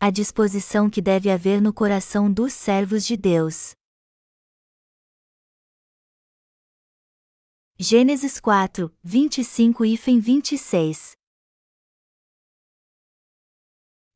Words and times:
a 0.00 0.10
disposição 0.10 0.88
que 0.88 1.02
deve 1.02 1.28
haver 1.28 1.60
no 1.60 1.72
coração 1.72 2.32
dos 2.32 2.52
servos 2.52 3.04
de 3.04 3.16
Deus. 3.16 3.72
Gênesis 7.76 8.38
4, 8.38 8.94
25 9.02 9.84
e 9.84 9.96
26 9.96 11.16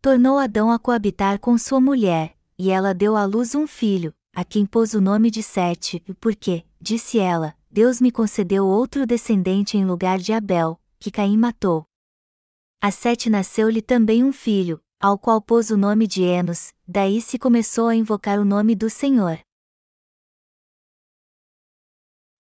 Tornou 0.01 0.39
Adão 0.39 0.71
a 0.71 0.79
coabitar 0.79 1.41
com 1.41 1.59
sua 1.59 1.81
mulher, 1.81 2.39
e 2.57 2.71
ela 2.71 2.95
deu 2.95 3.17
à 3.17 3.25
luz 3.25 3.57
um 3.57 3.67
filho, 3.67 4.15
a 4.33 4.45
quem 4.45 4.65
pôs 4.65 4.95
o 4.95 5.01
nome 5.01 5.33
de 5.33 5.43
Sete, 5.43 6.01
porque, 6.21 6.65
disse 6.81 7.19
ela, 7.19 7.57
Deus 7.69 8.01
me 8.01 8.13
concedeu 8.13 8.67
outro 8.67 9.05
descendente 9.05 9.77
em 9.77 9.85
lugar 9.85 10.19
de 10.19 10.33
Abel, 10.33 10.81
que 11.01 11.11
Caim 11.11 11.37
matou. 11.37 11.85
A 12.81 12.93
Sete 12.93 13.29
nasceu-lhe 13.29 13.83
também 13.83 14.23
um 14.23 14.33
filho, 14.33 14.81
ao 15.03 15.19
qual 15.19 15.43
pôs 15.43 15.71
o 15.71 15.77
nome 15.77 16.07
de 16.07 16.23
Enos, 16.23 16.73
daí 16.87 17.21
se 17.21 17.37
começou 17.37 17.89
a 17.89 17.97
invocar 17.97 18.39
o 18.39 18.45
nome 18.45 18.77
do 18.77 18.89
Senhor. 18.89 19.41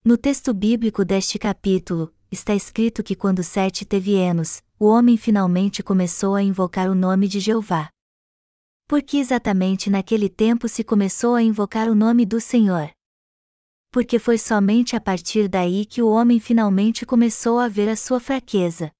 No 0.04 0.16
texto 0.16 0.54
bíblico 0.54 1.04
deste 1.04 1.40
capítulo, 1.40 2.14
está 2.30 2.54
escrito 2.54 3.02
que 3.02 3.16
quando 3.16 3.42
Sete 3.42 3.84
teve 3.84 4.14
Enos, 4.14 4.62
o 4.78 4.86
homem 4.86 5.16
finalmente 5.16 5.82
começou 5.82 6.36
a 6.36 6.42
invocar 6.42 6.88
o 6.88 6.94
nome 6.94 7.26
de 7.26 7.40
Jeová. 7.40 7.88
Por 8.86 9.02
que 9.02 9.18
exatamente 9.18 9.90
naquele 9.90 10.28
tempo 10.28 10.68
se 10.68 10.84
começou 10.84 11.34
a 11.34 11.42
invocar 11.42 11.88
o 11.88 11.96
nome 11.96 12.24
do 12.24 12.40
Senhor? 12.40 12.92
Porque 13.90 14.20
foi 14.20 14.38
somente 14.38 14.94
a 14.94 15.00
partir 15.00 15.48
daí 15.48 15.84
que 15.84 16.00
o 16.00 16.08
homem 16.08 16.38
finalmente 16.38 17.04
começou 17.04 17.58
a 17.58 17.66
ver 17.66 17.88
a 17.88 17.96
sua 17.96 18.20
fraqueza. 18.20 18.92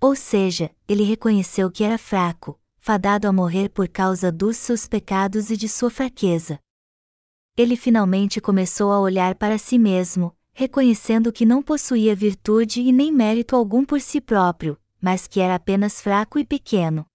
Ou 0.00 0.16
seja, 0.16 0.74
ele 0.88 1.04
reconheceu 1.04 1.70
que 1.70 1.84
era 1.84 1.96
fraco, 1.96 2.60
fadado 2.86 3.26
a 3.26 3.32
morrer 3.32 3.70
por 3.70 3.88
causa 3.88 4.30
dos 4.30 4.58
seus 4.58 4.86
pecados 4.86 5.48
e 5.48 5.56
de 5.56 5.70
sua 5.70 5.88
fraqueza. 5.88 6.58
Ele 7.56 7.76
finalmente 7.76 8.42
começou 8.42 8.92
a 8.92 9.00
olhar 9.00 9.36
para 9.36 9.56
si 9.56 9.78
mesmo, 9.78 10.36
reconhecendo 10.52 11.32
que 11.32 11.46
não 11.46 11.62
possuía 11.62 12.14
virtude 12.14 12.82
e 12.82 12.92
nem 12.92 13.10
mérito 13.10 13.56
algum 13.56 13.86
por 13.86 14.02
si 14.02 14.20
próprio, 14.20 14.78
mas 15.00 15.26
que 15.26 15.40
era 15.40 15.54
apenas 15.54 15.98
fraco 15.98 16.38
e 16.38 16.44
pequeno. 16.44 17.06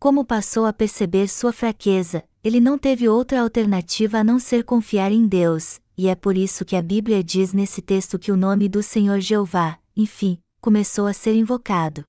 Como 0.00 0.24
passou 0.24 0.66
a 0.66 0.72
perceber 0.72 1.28
sua 1.28 1.52
fraqueza, 1.52 2.24
ele 2.42 2.58
não 2.58 2.76
teve 2.76 3.08
outra 3.08 3.40
alternativa 3.40 4.18
a 4.18 4.24
não 4.24 4.40
ser 4.40 4.64
confiar 4.64 5.12
em 5.12 5.28
Deus, 5.28 5.80
e 5.96 6.08
é 6.08 6.16
por 6.16 6.36
isso 6.36 6.64
que 6.64 6.74
a 6.74 6.82
Bíblia 6.82 7.22
diz 7.22 7.52
nesse 7.52 7.80
texto 7.80 8.18
que 8.18 8.32
o 8.32 8.36
nome 8.36 8.68
do 8.68 8.82
Senhor 8.82 9.20
Jeová, 9.20 9.78
enfim, 9.96 10.40
começou 10.60 11.06
a 11.06 11.12
ser 11.12 11.36
invocado. 11.36 12.02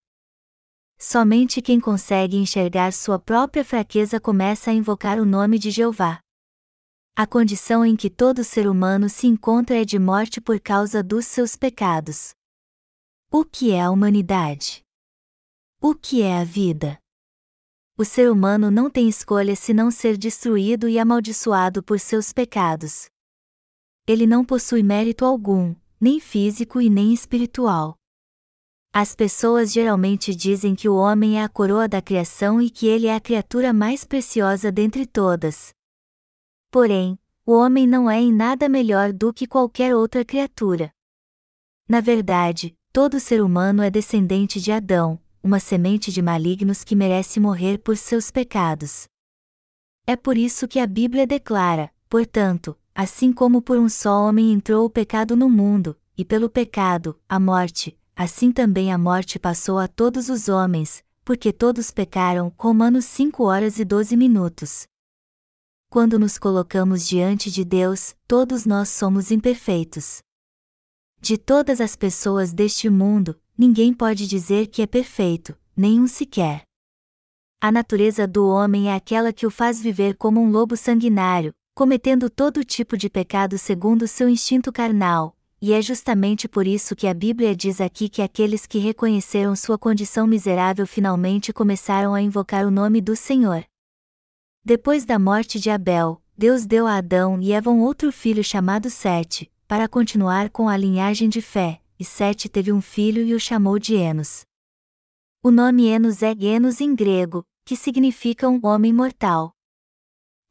Somente 1.05 1.61
quem 1.61 1.81
consegue 1.81 2.37
enxergar 2.37 2.93
sua 2.93 3.19
própria 3.19 3.65
fraqueza 3.65 4.21
começa 4.21 4.71
a 4.71 4.73
invocar 4.73 5.19
o 5.19 5.25
nome 5.25 5.59
de 5.59 5.69
Jeová. 5.69 6.21
A 7.13 7.27
condição 7.27 7.85
em 7.85 7.93
que 7.93 8.09
todo 8.09 8.41
ser 8.41 8.69
humano 8.69 9.09
se 9.09 9.27
encontra 9.27 9.81
é 9.81 9.83
de 9.83 9.99
morte 9.99 10.39
por 10.39 10.61
causa 10.61 11.03
dos 11.03 11.25
seus 11.25 11.57
pecados. 11.57 12.31
O 13.29 13.43
que 13.43 13.73
é 13.73 13.81
a 13.81 13.91
humanidade? 13.91 14.81
O 15.81 15.93
que 15.93 16.21
é 16.21 16.37
a 16.37 16.45
vida? 16.45 16.97
O 17.97 18.05
ser 18.05 18.31
humano 18.31 18.71
não 18.71 18.89
tem 18.89 19.09
escolha 19.09 19.57
senão 19.57 19.91
ser 19.91 20.17
destruído 20.17 20.87
e 20.87 20.97
amaldiçoado 20.97 21.83
por 21.83 21.99
seus 21.99 22.31
pecados. 22.31 23.07
Ele 24.07 24.25
não 24.25 24.45
possui 24.45 24.81
mérito 24.81 25.25
algum, 25.25 25.75
nem 25.99 26.21
físico 26.21 26.79
e 26.79 26.89
nem 26.89 27.13
espiritual. 27.13 27.97
As 28.95 29.15
pessoas 29.15 29.73
geralmente 29.73 30.35
dizem 30.35 30.75
que 30.75 30.87
o 30.87 30.93
homem 30.95 31.39
é 31.39 31.43
a 31.43 31.49
coroa 31.49 31.87
da 31.87 31.99
criação 31.99 32.61
e 32.61 32.69
que 32.69 32.85
ele 32.85 33.07
é 33.07 33.15
a 33.15 33.19
criatura 33.19 33.73
mais 33.73 34.03
preciosa 34.03 34.71
dentre 34.71 35.07
todas. 35.07 35.73
Porém, 36.69 37.17
o 37.43 37.53
homem 37.53 37.87
não 37.87 38.07
é 38.07 38.19
em 38.21 38.31
nada 38.31 38.69
melhor 38.69 39.11
do 39.11 39.33
que 39.33 39.47
qualquer 39.47 39.95
outra 39.95 40.23
criatura. 40.23 40.93
Na 41.89 42.01
verdade, 42.01 42.77
todo 42.91 43.19
ser 43.19 43.41
humano 43.41 43.81
é 43.81 43.89
descendente 43.89 44.61
de 44.61 44.71
Adão, 44.71 45.19
uma 45.41 45.59
semente 45.59 46.11
de 46.11 46.21
malignos 46.21 46.83
que 46.83 46.95
merece 46.95 47.39
morrer 47.39 47.79
por 47.79 47.97
seus 47.97 48.29
pecados. 48.29 49.07
É 50.05 50.15
por 50.15 50.37
isso 50.37 50.67
que 50.67 50.77
a 50.77 50.85
Bíblia 50.85 51.25
declara, 51.25 51.91
portanto, 52.07 52.77
assim 52.93 53.33
como 53.33 53.59
por 53.59 53.79
um 53.79 53.89
só 53.89 54.21
homem 54.21 54.53
entrou 54.53 54.85
o 54.85 54.89
pecado 54.89 55.35
no 55.35 55.49
mundo, 55.49 55.99
e 56.15 56.23
pelo 56.23 56.47
pecado, 56.47 57.19
a 57.27 57.39
morte, 57.39 57.97
assim 58.15 58.51
também 58.51 58.91
a 58.91 58.97
morte 58.97 59.39
passou 59.39 59.79
a 59.79 59.87
todos 59.87 60.29
os 60.29 60.47
homens, 60.47 61.03
porque 61.23 61.51
todos 61.51 61.91
pecaram. 61.91 62.53
Romanos 62.57 63.05
5 63.05 63.43
horas 63.43 63.79
e 63.79 63.85
12 63.85 64.15
minutos. 64.15 64.87
Quando 65.89 66.17
nos 66.17 66.37
colocamos 66.37 67.07
diante 67.07 67.51
de 67.51 67.63
Deus, 67.63 68.15
todos 68.27 68.65
nós 68.65 68.89
somos 68.89 69.31
imperfeitos. 69.31 70.21
De 71.21 71.37
todas 71.37 71.79
as 71.79 71.95
pessoas 71.95 72.51
deste 72.51 72.89
mundo, 72.89 73.39
ninguém 73.57 73.93
pode 73.93 74.27
dizer 74.27 74.67
que 74.67 74.81
é 74.81 74.87
perfeito, 74.87 75.57
nenhum 75.75 76.07
sequer. 76.07 76.63
A 77.61 77.71
natureza 77.71 78.27
do 78.27 78.47
homem 78.47 78.89
é 78.89 78.95
aquela 78.95 79.31
que 79.31 79.45
o 79.45 79.51
faz 79.51 79.79
viver 79.79 80.17
como 80.17 80.41
um 80.41 80.51
lobo 80.51 80.75
sanguinário, 80.75 81.53
cometendo 81.73 82.29
todo 82.29 82.63
tipo 82.65 82.97
de 82.97 83.09
pecado 83.09 83.57
segundo 83.57 84.07
seu 84.07 84.27
instinto 84.27 84.71
carnal, 84.71 85.37
e 85.65 85.71
é 85.71 85.81
justamente 85.81 86.45
por 86.45 86.67
isso 86.67 86.93
que 86.93 87.07
a 87.07 87.13
Bíblia 87.13 87.55
diz 87.55 87.79
aqui 87.79 88.09
que 88.09 88.21
aqueles 88.21 88.67
que 88.67 88.79
reconheceram 88.79 89.55
sua 89.55 89.77
condição 89.77 90.27
miserável 90.27 90.85
finalmente 90.85 91.53
começaram 91.53 92.13
a 92.13 92.21
invocar 92.21 92.67
o 92.67 92.69
nome 92.69 92.99
do 92.99 93.15
Senhor. 93.15 93.63
Depois 94.61 95.05
da 95.05 95.17
morte 95.17 95.61
de 95.61 95.69
Abel, 95.69 96.21
Deus 96.37 96.65
deu 96.65 96.85
a 96.85 96.97
Adão 96.97 97.39
e 97.39 97.53
Eva 97.53 97.69
um 97.69 97.79
outro 97.79 98.11
filho 98.11 98.43
chamado 98.43 98.89
Sete, 98.89 99.49
para 99.65 99.87
continuar 99.87 100.49
com 100.49 100.67
a 100.67 100.75
linhagem 100.75 101.29
de 101.29 101.41
fé, 101.41 101.79
e 101.97 102.03
Sete 102.03 102.49
teve 102.49 102.69
um 102.69 102.81
filho 102.81 103.23
e 103.23 103.33
o 103.33 103.39
chamou 103.39 103.79
de 103.79 103.95
Enos. 103.95 104.41
O 105.41 105.49
nome 105.49 105.85
Enos 105.85 106.21
é 106.21 106.35
Enos 106.41 106.81
em 106.81 106.93
grego, 106.93 107.41
que 107.63 107.77
significa 107.77 108.49
um 108.49 108.59
homem 108.63 108.91
mortal. 108.91 109.53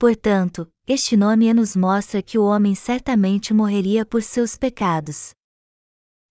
Portanto, 0.03 0.69
este 0.85 1.17
nome 1.17 1.55
nos 1.55 1.77
mostra 1.77 2.21
que 2.21 2.37
o 2.37 2.43
homem 2.43 2.75
certamente 2.75 3.55
morreria 3.55 4.05
por 4.05 4.21
seus 4.21 4.57
pecados. 4.57 5.31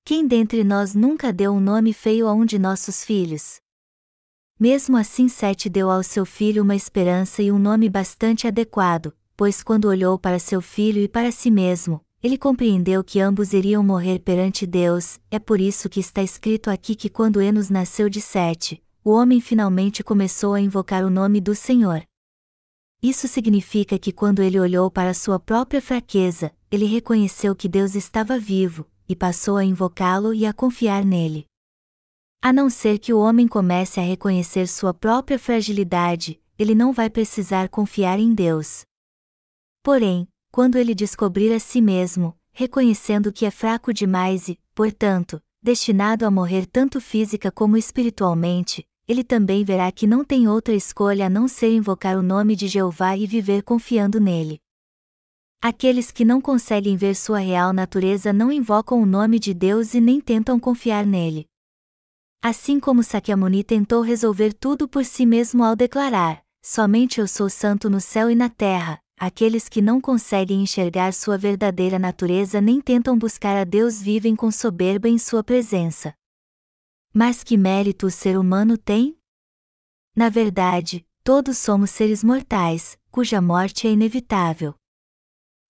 Quem 0.04 0.28
dentre 0.28 0.62
nós 0.62 0.94
nunca 0.94 1.32
deu 1.32 1.54
um 1.54 1.60
nome 1.62 1.94
feio 1.94 2.28
a 2.28 2.34
um 2.34 2.44
de 2.44 2.60
nossos 2.60 3.06
filhos? 3.06 3.62
Mesmo 4.60 4.98
assim, 4.98 5.30
Sete 5.30 5.70
deu 5.70 5.90
ao 5.90 6.04
seu 6.04 6.26
filho 6.26 6.64
uma 6.64 6.76
esperança 6.76 7.42
e 7.42 7.50
um 7.50 7.58
nome 7.58 7.90
bastante 7.90 8.46
adequado, 8.46 9.14
pois 9.38 9.64
quando 9.64 9.86
olhou 9.86 10.20
para 10.20 10.38
seu 10.38 10.62
filho 10.62 11.02
e 11.02 11.08
para 11.08 11.32
si 11.32 11.50
mesmo, 11.50 12.02
ele 12.22 12.38
compreendeu 12.38 13.02
que 13.02 13.22
ambos 13.22 13.54
iriam 13.54 13.82
morrer 13.82 14.20
perante 14.20 14.68
Deus, 14.68 15.18
é 15.32 15.40
por 15.40 15.62
isso 15.62 15.88
que 15.88 16.02
está 16.02 16.22
escrito 16.22 16.70
aqui 16.70 16.94
que 16.94 17.08
quando 17.08 17.42
Enos 17.42 17.70
nasceu 17.70 18.10
de 18.10 18.20
Sete, 18.20 18.84
o 19.02 19.12
homem 19.12 19.40
finalmente 19.40 20.04
começou 20.04 20.56
a 20.56 20.60
invocar 20.60 21.06
o 21.06 21.10
nome 21.10 21.40
do 21.40 21.56
Senhor. 21.56 22.04
Isso 23.04 23.28
significa 23.28 23.98
que 23.98 24.12
quando 24.12 24.44
ele 24.44 24.60
olhou 24.60 24.92
para 24.92 25.14
sua 25.14 25.40
própria 25.40 25.82
fraqueza, 25.82 26.56
ele 26.70 26.86
reconheceu 26.86 27.56
que 27.56 27.68
Deus 27.68 27.96
estava 27.96 28.38
vivo, 28.38 28.88
e 29.10 29.16
passou 29.16 29.58
a 29.58 29.66
invocá-lo 29.66 30.34
e 30.34 30.46
a 30.46 30.54
confiar 30.54 31.04
nele. 31.04 31.46
A 32.44 32.54
não 32.54 32.70
ser 32.70 33.00
que 33.00 33.12
o 33.12 33.20
homem 33.20 33.48
comece 33.48 34.00
a 34.00 34.04
reconhecer 34.04 34.68
sua 34.68 34.94
própria 34.94 35.40
fragilidade, 35.40 36.40
ele 36.60 36.76
não 36.76 36.94
vai 36.94 37.10
precisar 37.10 37.70
confiar 37.70 38.20
em 38.20 38.36
Deus. 38.36 38.84
Porém, 39.84 40.28
quando 40.52 40.76
ele 40.76 40.94
descobrir 40.94 41.52
a 41.54 41.60
si 41.60 41.82
mesmo, 41.82 42.38
reconhecendo 42.52 43.34
que 43.34 43.46
é 43.46 43.52
fraco 43.52 43.92
demais 43.92 44.48
e, 44.48 44.60
portanto, 44.76 45.42
destinado 45.62 46.26
a 46.26 46.30
morrer 46.30 46.68
tanto 46.68 47.02
física 47.02 47.52
como 47.52 47.78
espiritualmente, 47.78 48.86
ele 49.12 49.24
também 49.26 49.64
verá 49.66 49.92
que 49.92 50.08
não 50.08 50.24
tem 50.24 50.48
outra 50.48 50.74
escolha 50.74 51.26
a 51.26 51.30
não 51.30 51.46
ser 51.46 51.76
invocar 51.76 52.18
o 52.18 52.24
nome 52.24 52.56
de 52.56 52.68
Jeová 52.68 53.18
e 53.18 53.28
viver 53.28 53.62
confiando 53.62 54.22
nele. 54.22 54.60
Aqueles 55.62 56.12
que 56.12 56.24
não 56.24 56.40
conseguem 56.40 56.96
ver 56.96 57.14
sua 57.16 57.40
real 57.40 57.74
natureza 57.74 58.32
não 58.32 58.52
invocam 58.52 59.02
o 59.02 59.06
nome 59.06 59.38
de 59.38 59.54
Deus 59.54 59.94
e 59.94 60.00
nem 60.00 60.22
tentam 60.22 60.58
confiar 60.58 61.06
nele. 61.06 61.46
Assim 62.42 62.80
como 62.80 63.04
Sakyamuni 63.04 63.64
tentou 63.64 64.02
resolver 64.02 64.54
tudo 64.54 64.88
por 64.88 65.04
si 65.04 65.26
mesmo 65.26 65.64
ao 65.64 65.76
declarar: 65.76 66.42
Somente 66.64 67.20
eu 67.20 67.28
sou 67.28 67.50
santo 67.50 67.90
no 67.90 68.00
céu 68.00 68.32
e 68.32 68.36
na 68.36 68.50
terra, 68.50 68.98
aqueles 69.20 69.68
que 69.68 69.82
não 69.82 70.00
conseguem 70.00 70.64
enxergar 70.64 71.14
sua 71.14 71.38
verdadeira 71.38 72.00
natureza 72.00 72.62
nem 72.62 72.80
tentam 72.80 73.18
buscar 73.18 73.58
a 73.58 73.66
Deus 73.66 74.02
vivem 74.02 74.36
com 74.36 74.50
soberba 74.50 75.10
em 75.10 75.18
sua 75.18 75.44
presença. 75.44 76.14
Mas 77.14 77.44
que 77.44 77.58
mérito 77.58 78.08
o 78.08 78.12
ser 78.12 78.38
humano 78.38 78.78
tem? 78.78 79.18
Na 80.16 80.30
verdade, 80.30 81.06
todos 81.26 81.58
somos 81.58 81.90
seres 81.90 82.24
mortais, 82.24 82.98
cuja 83.12 83.42
morte 83.42 83.86
é 83.86 83.92
inevitável. 83.92 84.74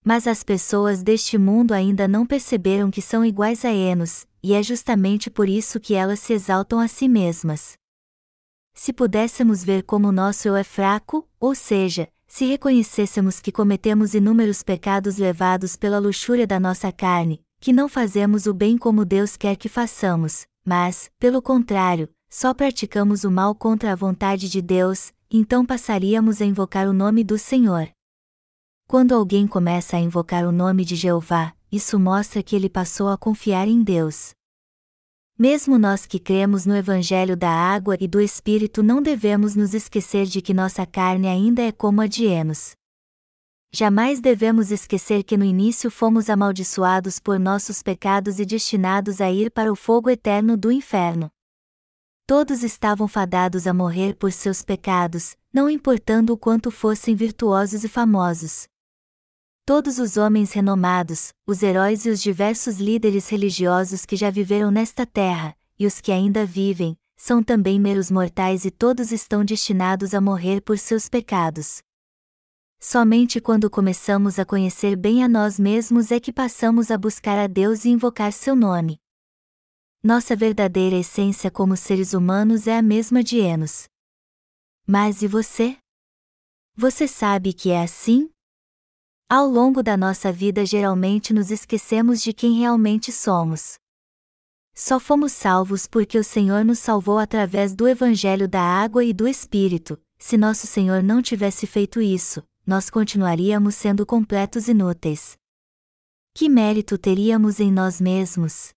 Mas 0.06 0.28
as 0.28 0.44
pessoas 0.44 1.02
deste 1.02 1.40
mundo 1.40 1.74
ainda 1.74 2.08
não 2.08 2.28
perceberam 2.28 2.92
que 2.92 3.02
são 3.02 3.26
iguais 3.26 3.66
a 3.66 3.72
Enos, 3.72 4.28
e 4.44 4.54
é 4.54 4.62
justamente 4.62 5.32
por 5.32 5.50
isso 5.50 5.80
que 5.80 5.96
elas 5.96 6.20
se 6.20 6.32
exaltam 6.32 6.80
a 6.80 6.88
si 6.88 7.08
mesmas. 7.08 7.74
se 8.74 8.94
pudéssemos 8.94 9.64
ver 9.64 9.84
como 9.84 10.08
o 10.08 10.12
nosso 10.12 10.48
eu 10.48 10.56
é 10.56 10.64
fraco, 10.64 11.28
ou 11.40 11.54
seja, 11.56 12.08
se 12.28 12.46
reconhecêssemos 12.46 13.40
que 13.40 13.52
cometemos 13.52 14.14
inúmeros 14.14 14.64
pecados 14.64 15.18
levados 15.18 15.76
pela 15.76 16.00
luxúria 16.00 16.48
da 16.48 16.60
nossa 16.60 16.92
carne, 16.92 17.44
que 17.60 17.74
não 17.74 17.90
fazemos 17.90 18.46
o 18.46 18.54
bem 18.54 18.78
como 18.78 19.04
Deus 19.06 19.36
quer 19.36 19.56
que 19.56 19.68
façamos, 19.68 20.48
mas, 20.66 21.10
pelo 21.20 21.42
contrário, 21.42 22.10
só 22.30 22.54
praticamos 22.54 23.24
o 23.24 23.32
mal 23.32 23.54
contra 23.54 23.92
a 23.92 23.96
vontade 23.96 24.50
de 24.50 24.62
Deus, 24.62 25.14
então 25.30 25.66
passaríamos 25.66 26.42
a 26.42 26.46
invocar 26.46 26.88
o 26.88 26.94
nome 26.94 27.24
do 27.24 27.38
Senhor. 27.38 27.90
Quando 28.88 29.14
alguém 29.14 29.48
começa 29.48 29.98
a 29.98 30.00
invocar 30.00 30.46
o 30.46 30.52
nome 30.52 30.84
de 30.86 30.96
Jeová, 30.96 31.54
isso 31.72 31.98
mostra 31.98 32.44
que 32.44 32.56
ele 32.56 32.70
passou 32.70 33.10
a 33.10 33.18
confiar 33.18 33.68
em 33.68 33.82
Deus. 33.82 34.32
Mesmo 35.40 35.80
nós 35.80 36.06
que 36.06 36.20
cremos 36.20 36.66
no 36.66 36.76
Evangelho 36.76 37.36
da 37.36 37.50
água 37.50 37.98
e 38.00 38.08
do 38.08 38.22
Espírito 38.22 38.84
não 38.84 39.02
devemos 39.02 39.56
nos 39.56 39.74
esquecer 39.74 40.26
de 40.26 40.42
que 40.42 40.54
nossa 40.54 40.86
carne 40.86 41.28
ainda 41.28 41.62
é 41.62 41.72
como 41.72 42.02
a 42.02 42.08
de 42.08 42.26
Enos. 42.26 42.76
Jamais 43.74 44.20
devemos 44.20 44.70
esquecer 44.70 45.24
que 45.24 45.38
no 45.38 45.46
início 45.46 45.90
fomos 45.90 46.30
amaldiçoados 46.30 47.20
por 47.20 47.40
nossos 47.40 47.82
pecados 47.82 48.38
e 48.38 48.46
destinados 48.46 49.22
a 49.22 49.32
ir 49.32 49.50
para 49.50 49.72
o 49.72 49.78
fogo 49.78 50.10
eterno 50.10 50.58
do 50.58 50.74
inferno. 50.74 51.32
Todos 52.28 52.64
estavam 52.64 53.08
fadados 53.08 53.66
a 53.66 53.74
morrer 53.74 54.16
por 54.16 54.34
seus 54.34 54.62
pecados, 54.62 55.38
não 55.54 55.70
importando 55.70 56.34
o 56.34 56.38
quanto 56.38 56.70
fossem 56.70 57.16
virtuosos 57.16 57.86
e 57.86 57.88
famosos. 57.88 58.68
Todos 59.66 60.00
os 60.00 60.18
homens 60.18 60.52
renomados, 60.52 61.32
os 61.48 61.64
heróis 61.64 62.06
e 62.06 62.10
os 62.10 62.22
diversos 62.22 62.78
líderes 62.78 63.30
religiosos 63.30 64.06
que 64.06 64.18
já 64.18 64.30
viveram 64.30 64.70
nesta 64.70 65.06
terra, 65.06 65.56
e 65.80 65.88
os 65.88 66.02
que 66.02 66.12
ainda 66.12 66.46
vivem, 66.46 66.98
são 67.16 67.42
também 67.42 67.80
meros 67.80 68.12
mortais 68.12 68.66
e 68.66 68.72
todos 68.72 69.14
estão 69.14 69.46
destinados 69.46 70.14
a 70.14 70.20
morrer 70.20 70.60
por 70.60 70.78
seus 70.78 71.08
pecados. 71.08 71.82
Somente 72.84 73.40
quando 73.40 73.70
começamos 73.70 74.40
a 74.40 74.44
conhecer 74.44 74.96
bem 74.96 75.24
a 75.24 75.30
nós 75.30 75.60
mesmos 75.60 76.12
é 76.12 76.20
que 76.20 76.34
passamos 76.34 76.90
a 76.90 76.98
buscar 76.98 77.38
a 77.38 77.46
Deus 77.46 77.86
e 77.86 77.90
invocar 77.90 78.34
seu 78.34 78.56
nome. 78.56 79.00
Nossa 80.02 80.36
verdadeira 80.36 80.96
essência 80.96 81.52
como 81.52 81.78
seres 81.78 82.14
humanos 82.14 82.66
é 82.66 82.76
a 82.76 82.82
mesma 82.82 83.24
de 83.24 83.38
Enos. 83.38 83.84
Mas 84.88 85.22
e 85.22 85.28
você? 85.28 85.78
Você 86.76 87.08
sabe 87.08 87.54
que 87.54 87.70
é 87.70 87.84
assim? 87.84 88.32
Ao 89.30 89.46
longo 89.46 89.84
da 89.84 89.96
nossa 89.96 90.34
vida 90.34 90.66
geralmente 90.66 91.36
nos 91.36 91.52
esquecemos 91.52 92.20
de 92.20 92.34
quem 92.34 92.58
realmente 92.58 93.12
somos. 93.12 93.76
Só 94.74 95.00
fomos 95.00 95.34
salvos 95.34 95.86
porque 95.86 96.18
o 96.18 96.24
Senhor 96.24 96.66
nos 96.66 96.80
salvou 96.80 97.20
através 97.20 97.76
do 97.76 97.88
Evangelho 97.88 98.48
da 98.48 98.62
água 98.62 99.06
e 99.06 99.14
do 99.14 99.28
Espírito. 99.28 100.02
Se 100.18 100.36
nosso 100.36 100.66
Senhor 100.66 101.04
não 101.04 101.22
tivesse 101.22 101.68
feito 101.68 102.02
isso, 102.02 102.44
nós 102.72 102.90
continuaríamos 102.90 103.76
sendo 103.76 104.06
completos 104.06 104.70
inúteis. 104.70 105.38
Que 106.34 106.48
mérito 106.48 106.98
teríamos 106.98 107.60
em 107.60 107.70
nós 107.70 108.00
mesmos? 108.00 108.70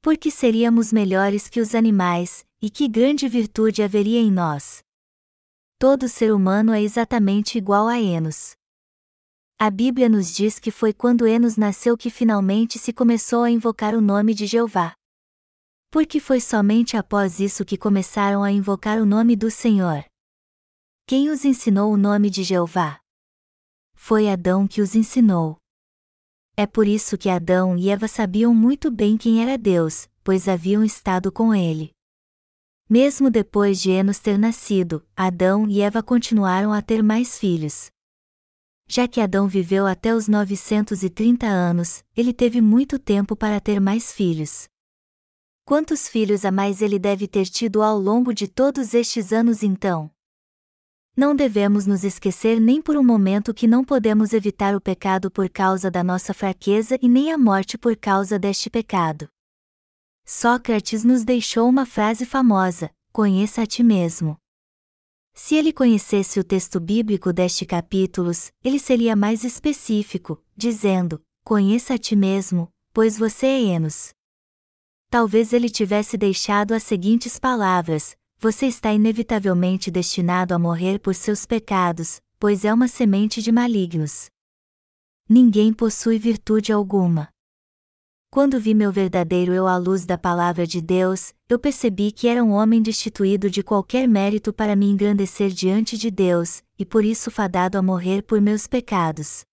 Porque 0.00 0.30
seríamos 0.30 0.92
melhores 0.92 1.48
que 1.48 1.60
os 1.60 1.74
animais, 1.74 2.46
e 2.62 2.70
que 2.70 2.86
grande 2.86 3.26
virtude 3.26 3.82
haveria 3.82 4.20
em 4.20 4.30
nós? 4.30 4.84
Todo 5.80 6.08
ser 6.08 6.32
humano 6.32 6.72
é 6.72 6.80
exatamente 6.80 7.58
igual 7.58 7.88
a 7.88 8.00
Enos. 8.00 8.52
A 9.58 9.68
Bíblia 9.68 10.08
nos 10.08 10.32
diz 10.32 10.60
que 10.60 10.70
foi 10.70 10.92
quando 10.92 11.26
Enos 11.26 11.56
nasceu 11.56 11.96
que 11.96 12.08
finalmente 12.08 12.78
se 12.78 12.92
começou 12.92 13.42
a 13.42 13.50
invocar 13.50 13.96
o 13.96 14.00
nome 14.00 14.32
de 14.32 14.46
Jeová. 14.46 14.94
Porque 15.90 16.20
foi 16.20 16.40
somente 16.40 16.96
após 16.96 17.40
isso 17.40 17.64
que 17.64 17.76
começaram 17.76 18.44
a 18.44 18.52
invocar 18.52 19.02
o 19.02 19.04
nome 19.04 19.34
do 19.34 19.50
Senhor. 19.50 20.04
Quem 21.04 21.28
os 21.28 21.44
ensinou 21.44 21.92
o 21.92 21.96
nome 21.96 22.30
de 22.30 22.42
Jeová? 22.42 23.00
Foi 23.94 24.28
Adão 24.28 24.66
que 24.66 24.80
os 24.80 24.94
ensinou. 24.94 25.56
É 26.56 26.66
por 26.66 26.86
isso 26.86 27.18
que 27.18 27.28
Adão 27.28 27.76
e 27.76 27.90
Eva 27.90 28.06
sabiam 28.06 28.54
muito 28.54 28.90
bem 28.90 29.16
quem 29.16 29.42
era 29.42 29.58
Deus, 29.58 30.08
pois 30.22 30.48
haviam 30.48 30.84
estado 30.84 31.32
com 31.32 31.54
ele. 31.54 31.90
Mesmo 32.88 33.30
depois 33.30 33.80
de 33.80 33.90
Enos 33.90 34.18
ter 34.20 34.38
nascido, 34.38 35.06
Adão 35.16 35.68
e 35.68 35.80
Eva 35.80 36.02
continuaram 36.02 36.72
a 36.72 36.80
ter 36.80 37.02
mais 37.02 37.38
filhos. 37.38 37.90
Já 38.86 39.08
que 39.08 39.20
Adão 39.20 39.48
viveu 39.48 39.86
até 39.86 40.14
os 40.14 40.28
930 40.28 41.46
anos, 41.46 42.04
ele 42.16 42.32
teve 42.32 42.60
muito 42.60 42.98
tempo 42.98 43.34
para 43.34 43.60
ter 43.60 43.80
mais 43.80 44.12
filhos. 44.12 44.68
Quantos 45.64 46.08
filhos 46.08 46.44
a 46.44 46.50
mais 46.50 46.82
ele 46.82 46.98
deve 46.98 47.26
ter 47.26 47.46
tido 47.46 47.82
ao 47.82 47.98
longo 47.98 48.32
de 48.32 48.46
todos 48.46 48.94
estes 48.94 49.32
anos 49.32 49.62
então? 49.62 50.10
Não 51.14 51.36
devemos 51.36 51.86
nos 51.86 52.04
esquecer 52.04 52.58
nem 52.58 52.80
por 52.80 52.96
um 52.96 53.04
momento 53.04 53.52
que 53.52 53.66
não 53.66 53.84
podemos 53.84 54.32
evitar 54.32 54.74
o 54.74 54.80
pecado 54.80 55.30
por 55.30 55.48
causa 55.50 55.90
da 55.90 56.02
nossa 56.02 56.32
fraqueza 56.32 56.98
e 57.02 57.08
nem 57.08 57.30
a 57.30 57.36
morte 57.36 57.76
por 57.76 57.94
causa 57.94 58.38
deste 58.38 58.70
pecado. 58.70 59.28
Sócrates 60.24 61.04
nos 61.04 61.22
deixou 61.22 61.68
uma 61.68 61.84
frase 61.84 62.24
famosa: 62.24 62.90
Conheça 63.12 63.60
a 63.60 63.66
ti 63.66 63.82
mesmo. 63.82 64.38
Se 65.34 65.54
ele 65.54 65.70
conhecesse 65.70 66.40
o 66.40 66.44
texto 66.44 66.80
bíblico 66.80 67.30
deste 67.30 67.66
capítulos, 67.66 68.50
ele 68.64 68.78
seria 68.78 69.14
mais 69.14 69.44
específico, 69.44 70.42
dizendo: 70.56 71.22
Conheça 71.44 71.94
a 71.94 71.98
ti 71.98 72.16
mesmo, 72.16 72.72
pois 72.90 73.18
você 73.18 73.46
é 73.46 73.60
Enos. 73.60 74.14
Talvez 75.10 75.52
ele 75.52 75.68
tivesse 75.68 76.16
deixado 76.16 76.72
as 76.72 76.82
seguintes 76.84 77.38
palavras: 77.38 78.16
você 78.42 78.66
está 78.66 78.92
inevitavelmente 78.92 79.88
destinado 79.88 80.52
a 80.52 80.58
morrer 80.58 80.98
por 80.98 81.14
seus 81.14 81.46
pecados, 81.46 82.20
pois 82.40 82.64
é 82.64 82.74
uma 82.74 82.88
semente 82.88 83.40
de 83.40 83.52
malignos. 83.52 84.26
Ninguém 85.28 85.72
possui 85.72 86.18
virtude 86.18 86.72
alguma. 86.72 87.28
Quando 88.32 88.58
vi 88.58 88.74
meu 88.74 88.90
verdadeiro 88.90 89.52
eu 89.52 89.68
à 89.68 89.76
luz 89.76 90.04
da 90.04 90.18
palavra 90.18 90.66
de 90.66 90.80
Deus, 90.80 91.32
eu 91.48 91.56
percebi 91.56 92.10
que 92.10 92.26
era 92.26 92.42
um 92.42 92.50
homem 92.50 92.82
destituído 92.82 93.48
de 93.48 93.62
qualquer 93.62 94.08
mérito 94.08 94.52
para 94.52 94.74
me 94.74 94.86
engrandecer 94.86 95.50
diante 95.50 95.96
de 95.96 96.10
Deus, 96.10 96.64
e 96.76 96.84
por 96.84 97.04
isso 97.04 97.30
fadado 97.30 97.78
a 97.78 97.82
morrer 97.82 98.22
por 98.22 98.40
meus 98.40 98.66
pecados. 98.66 99.44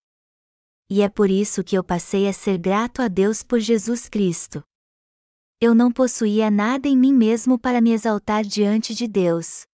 E 0.89 1.03
é 1.03 1.09
por 1.09 1.29
isso 1.29 1.63
que 1.63 1.77
eu 1.77 1.83
passei 1.83 2.27
a 2.27 2.33
ser 2.33 2.57
grato 2.57 3.03
a 3.03 3.07
Deus 3.07 3.43
por 3.43 3.59
Jesus 3.59 4.09
Cristo 4.09 4.63
eu 5.61 5.75
não 5.75 5.91
possuía 5.91 6.49
nada 6.49 6.87
em 6.87 6.97
mim 6.97 7.13
mesmo 7.13 7.59
para 7.59 7.81
me 7.81 7.91
exaltar 7.91 8.45
diante 8.45 8.95
de 8.95 9.07
Deus. 9.07 9.65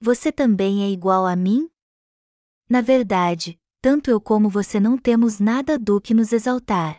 Você 0.00 0.32
também 0.32 0.84
é 0.84 0.90
igual 0.90 1.26
a 1.26 1.36
mim? 1.36 1.68
Na 2.68 2.80
verdade, 2.80 3.58
tanto 3.82 4.10
eu 4.10 4.18
como 4.18 4.48
você 4.48 4.80
não 4.80 4.96
temos 4.96 5.38
nada 5.38 5.78
do 5.78 6.00
que 6.00 6.14
nos 6.14 6.32
exaltar. 6.32 6.98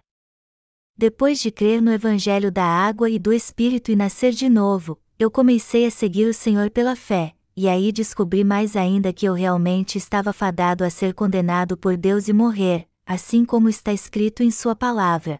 Depois 0.95 1.39
de 1.39 1.49
crer 1.49 1.81
no 1.81 1.91
Evangelho 1.91 2.51
da 2.51 2.63
água 2.63 3.09
e 3.09 3.17
do 3.17 3.33
Espírito 3.33 3.91
e 3.91 3.95
nascer 3.95 4.31
de 4.31 4.47
novo, 4.47 4.99
eu 5.17 5.31
comecei 5.31 5.85
a 5.87 5.91
seguir 5.91 6.25
o 6.25 6.33
Senhor 6.33 6.69
pela 6.69 6.95
fé, 6.95 7.33
e 7.55 7.67
aí 7.67 7.91
descobri 7.91 8.43
mais 8.43 8.75
ainda 8.75 9.11
que 9.11 9.25
eu 9.25 9.33
realmente 9.33 9.97
estava 9.97 10.31
fadado 10.31 10.83
a 10.83 10.89
ser 10.91 11.15
condenado 11.15 11.75
por 11.75 11.97
Deus 11.97 12.27
e 12.27 12.33
morrer, 12.33 12.87
assim 13.07 13.43
como 13.43 13.67
está 13.67 13.91
escrito 13.91 14.43
em 14.43 14.51
Sua 14.51 14.75
palavra. 14.75 15.39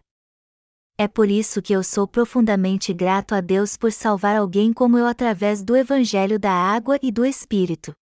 É 1.00 1.06
por 1.06 1.30
isso 1.30 1.62
que 1.62 1.72
eu 1.72 1.84
sou 1.84 2.08
profundamente 2.08 2.92
grato 2.92 3.32
a 3.32 3.40
Deus 3.40 3.76
por 3.76 3.92
salvar 3.92 4.34
alguém 4.34 4.72
como 4.72 4.98
eu 4.98 5.06
através 5.06 5.62
do 5.62 5.76
Evangelho 5.76 6.40
da 6.40 6.50
água 6.50 6.98
e 7.00 7.12
do 7.12 7.24
Espírito. 7.24 7.92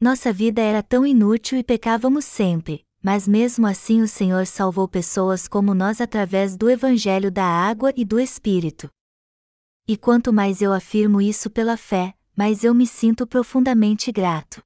Nossa 0.00 0.32
vida 0.32 0.62
era 0.62 0.84
tão 0.84 1.04
inútil 1.04 1.58
e 1.58 1.64
pecávamos 1.64 2.24
sempre, 2.24 2.86
mas 3.02 3.26
mesmo 3.26 3.66
assim 3.66 4.02
o 4.02 4.06
Senhor 4.06 4.46
salvou 4.46 4.86
pessoas 4.86 5.48
como 5.48 5.74
nós 5.74 6.00
através 6.00 6.56
do 6.56 6.70
Evangelho 6.70 7.28
da 7.28 7.44
água 7.44 7.92
e 7.96 8.04
do 8.04 8.20
Espírito. 8.20 8.88
E 9.88 9.96
quanto 9.96 10.32
mais 10.32 10.62
eu 10.62 10.72
afirmo 10.72 11.20
isso 11.20 11.50
pela 11.50 11.76
fé, 11.76 12.14
mais 12.36 12.62
eu 12.62 12.72
me 12.72 12.86
sinto 12.86 13.26
profundamente 13.26 14.12
grato. 14.12 14.62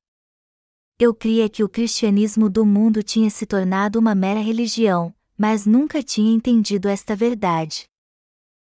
Eu 0.98 1.14
cria 1.14 1.48
que 1.48 1.64
o 1.64 1.70
cristianismo 1.70 2.50
do 2.50 2.66
mundo 2.66 3.02
tinha 3.02 3.30
se 3.30 3.46
tornado 3.46 3.98
uma 3.98 4.14
mera 4.14 4.40
religião, 4.40 5.14
mas 5.40 5.64
nunca 5.64 6.02
tinha 6.02 6.30
entendido 6.34 6.86
esta 6.86 7.16
verdade. 7.16 7.86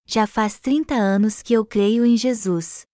Já 0.07 0.25
faz 0.25 0.57
30 0.61 0.95
anos 0.95 1.41
que 1.41 1.53
eu 1.53 1.65
creio 1.65 2.05
em 2.05 2.15
Jesus. 2.15 2.85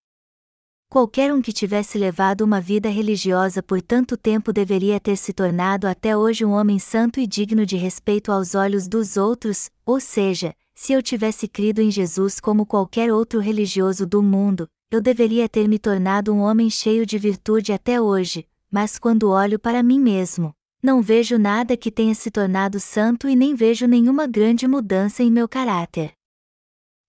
Qualquer 0.88 1.32
um 1.32 1.40
que 1.40 1.52
tivesse 1.52 1.96
levado 1.96 2.40
uma 2.40 2.60
vida 2.60 2.88
religiosa 2.88 3.62
por 3.62 3.80
tanto 3.80 4.16
tempo 4.16 4.52
deveria 4.52 4.98
ter 4.98 5.14
se 5.14 5.32
tornado 5.32 5.86
até 5.86 6.16
hoje 6.16 6.44
um 6.44 6.50
homem 6.50 6.80
santo 6.80 7.20
e 7.20 7.28
digno 7.28 7.64
de 7.64 7.76
respeito 7.76 8.32
aos 8.32 8.56
olhos 8.56 8.88
dos 8.88 9.16
outros, 9.16 9.70
ou 9.86 10.00
seja, 10.00 10.52
se 10.74 10.92
eu 10.92 11.00
tivesse 11.00 11.46
crido 11.46 11.80
em 11.80 11.92
Jesus 11.92 12.40
como 12.40 12.66
qualquer 12.66 13.12
outro 13.12 13.38
religioso 13.38 14.04
do 14.04 14.20
mundo, 14.20 14.66
eu 14.90 15.00
deveria 15.00 15.48
ter 15.48 15.68
me 15.68 15.78
tornado 15.78 16.34
um 16.34 16.40
homem 16.40 16.68
cheio 16.68 17.06
de 17.06 17.16
virtude 17.18 17.72
até 17.72 18.00
hoje, 18.00 18.48
mas 18.68 18.98
quando 18.98 19.30
olho 19.30 19.60
para 19.60 19.80
mim 19.80 20.00
mesmo, 20.00 20.52
não 20.82 21.02
vejo 21.02 21.38
nada 21.38 21.76
que 21.76 21.90
tenha 21.90 22.14
se 22.14 22.30
tornado 22.30 22.80
santo 22.80 23.28
e 23.28 23.36
nem 23.36 23.54
vejo 23.54 23.86
nenhuma 23.86 24.26
grande 24.26 24.66
mudança 24.66 25.22
em 25.22 25.30
meu 25.30 25.48
caráter. 25.48 26.12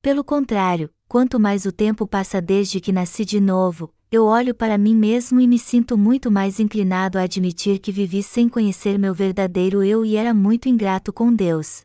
Pelo 0.02 0.24
contrário, 0.24 0.90
quanto 1.08 1.40
mais 1.40 1.66
o 1.66 1.72
tempo 1.72 2.08
passa 2.08 2.42
desde 2.42 2.82
que 2.82 2.92
nasci 2.92 3.24
de 3.24 3.40
novo, 3.40 3.94
eu 4.12 4.26
olho 4.26 4.54
para 4.54 4.78
mim 4.78 4.96
mesmo 4.96 5.40
e 5.40 5.48
me 5.48 5.58
sinto 5.58 5.98
muito 5.98 6.30
mais 6.30 6.60
inclinado 6.60 7.18
a 7.18 7.22
admitir 7.22 7.80
que 7.80 7.94
vivi 7.94 8.22
sem 8.22 8.50
conhecer 8.50 9.00
meu 9.00 9.14
verdadeiro 9.14 9.82
eu 9.84 10.06
e 10.06 10.18
era 10.18 10.34
muito 10.34 10.68
ingrato 10.68 11.14
com 11.14 11.34
Deus. 11.34 11.82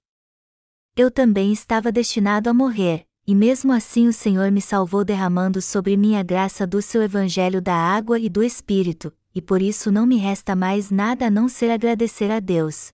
Eu 0.96 1.10
também 1.10 1.52
estava 1.52 1.92
destinado 1.92 2.50
a 2.50 2.54
morrer, 2.54 3.06
e 3.26 3.34
mesmo 3.34 3.72
assim 3.72 4.08
o 4.08 4.12
Senhor 4.12 4.50
me 4.50 4.60
salvou 4.60 5.04
derramando 5.04 5.62
sobre 5.62 5.96
mim 5.96 6.16
a 6.16 6.22
graça 6.22 6.66
do 6.66 6.82
seu 6.82 7.02
Evangelho 7.02 7.60
da 7.60 7.74
água 7.74 8.18
e 8.18 8.28
do 8.28 8.42
Espírito, 8.42 9.12
e 9.36 9.42
por 9.42 9.60
isso 9.60 9.92
não 9.92 10.06
me 10.06 10.16
resta 10.16 10.56
mais 10.56 10.90
nada 10.90 11.26
a 11.26 11.30
não 11.30 11.46
ser 11.46 11.70
agradecer 11.70 12.30
a 12.30 12.40
Deus. 12.40 12.88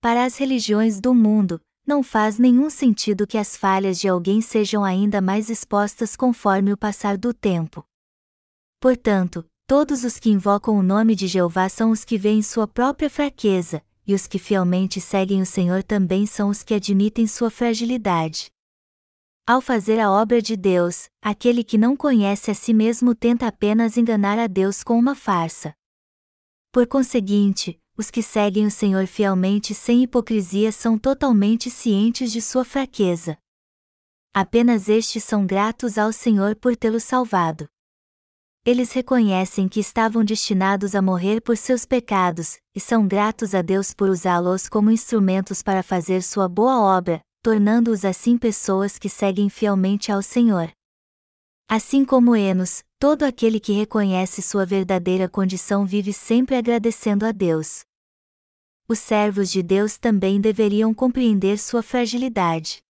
Para 0.00 0.24
as 0.24 0.36
religiões 0.36 1.00
do 1.00 1.12
mundo, 1.12 1.60
não 1.84 2.00
faz 2.00 2.38
nenhum 2.38 2.70
sentido 2.70 3.26
que 3.26 3.36
as 3.36 3.56
falhas 3.56 3.98
de 3.98 4.06
alguém 4.06 4.40
sejam 4.40 4.84
ainda 4.84 5.20
mais 5.20 5.50
expostas 5.50 6.14
conforme 6.14 6.72
o 6.72 6.76
passar 6.76 7.18
do 7.18 7.34
tempo. 7.34 7.84
Portanto, 8.78 9.44
todos 9.66 10.04
os 10.04 10.16
que 10.16 10.30
invocam 10.30 10.78
o 10.78 10.82
nome 10.82 11.16
de 11.16 11.26
Jeová 11.26 11.68
são 11.68 11.90
os 11.90 12.04
que 12.04 12.16
veem 12.16 12.40
sua 12.40 12.68
própria 12.68 13.10
fraqueza, 13.10 13.82
e 14.06 14.14
os 14.14 14.28
que 14.28 14.38
fielmente 14.38 15.00
seguem 15.00 15.42
o 15.42 15.46
Senhor 15.46 15.82
também 15.82 16.24
são 16.24 16.50
os 16.50 16.62
que 16.62 16.74
admitem 16.74 17.26
sua 17.26 17.50
fragilidade. 17.50 18.51
Ao 19.44 19.60
fazer 19.60 19.98
a 19.98 20.08
obra 20.08 20.40
de 20.40 20.56
Deus, 20.56 21.08
aquele 21.20 21.64
que 21.64 21.76
não 21.76 21.96
conhece 21.96 22.48
a 22.48 22.54
si 22.54 22.72
mesmo 22.72 23.12
tenta 23.12 23.48
apenas 23.48 23.96
enganar 23.96 24.38
a 24.38 24.46
Deus 24.46 24.84
com 24.84 24.96
uma 24.96 25.16
farsa. 25.16 25.74
Por 26.70 26.86
conseguinte, 26.86 27.76
os 27.98 28.08
que 28.08 28.22
seguem 28.22 28.66
o 28.66 28.70
Senhor 28.70 29.04
fielmente 29.08 29.74
sem 29.74 30.04
hipocrisia 30.04 30.70
são 30.70 30.96
totalmente 30.96 31.70
cientes 31.70 32.30
de 32.30 32.40
sua 32.40 32.64
fraqueza. 32.64 33.36
Apenas 34.32 34.88
estes 34.88 35.24
são 35.24 35.44
gratos 35.44 35.98
ao 35.98 36.12
Senhor 36.12 36.54
por 36.54 36.76
tê-lo 36.76 37.00
salvado. 37.00 37.66
Eles 38.64 38.92
reconhecem 38.92 39.68
que 39.68 39.80
estavam 39.80 40.24
destinados 40.24 40.94
a 40.94 41.02
morrer 41.02 41.40
por 41.40 41.56
seus 41.56 41.84
pecados, 41.84 42.58
e 42.72 42.78
são 42.78 43.08
gratos 43.08 43.56
a 43.56 43.60
Deus 43.60 43.92
por 43.92 44.08
usá-los 44.08 44.68
como 44.68 44.88
instrumentos 44.88 45.64
para 45.64 45.82
fazer 45.82 46.22
sua 46.22 46.48
boa 46.48 46.80
obra, 46.80 47.20
tornando-os 47.42 48.04
assim 48.04 48.38
pessoas 48.38 48.98
que 48.98 49.08
seguem 49.08 49.48
fielmente 49.48 50.12
ao 50.12 50.22
Senhor. 50.22 50.70
Assim 51.68 52.04
como 52.04 52.36
Enos, 52.36 52.84
todo 52.98 53.24
aquele 53.24 53.58
que 53.58 53.72
reconhece 53.72 54.40
sua 54.40 54.64
verdadeira 54.64 55.28
condição 55.28 55.84
vive 55.84 56.12
sempre 56.12 56.54
agradecendo 56.54 57.26
a 57.26 57.32
Deus. 57.32 57.84
Os 58.88 58.98
servos 58.98 59.50
de 59.50 59.62
Deus 59.62 59.98
também 59.98 60.40
deveriam 60.40 60.94
compreender 60.94 61.58
sua 61.58 61.82
fragilidade 61.82 62.82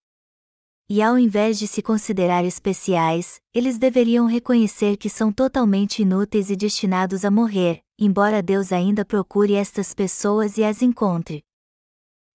e 0.95 1.01
ao 1.01 1.19
invés 1.19 1.59
de 1.59 1.67
se 1.67 1.81
considerar 1.81 2.45
especiais, 2.45 3.41
eles 3.55 3.79
deveriam 3.79 4.27
reconhecer 4.27 4.99
que 4.99 5.09
são 5.09 5.33
totalmente 5.33 6.03
inúteis 6.03 6.51
e 6.51 6.55
destinados 6.55 7.25
a 7.25 7.31
morrer, 7.31 7.83
embora 7.99 8.43
Deus 8.43 8.75
ainda 8.75 9.03
procure 9.03 9.55
estas 9.55 9.95
pessoas 9.95 10.59
e 10.59 10.65
as 10.65 10.83
encontre. 10.83 11.43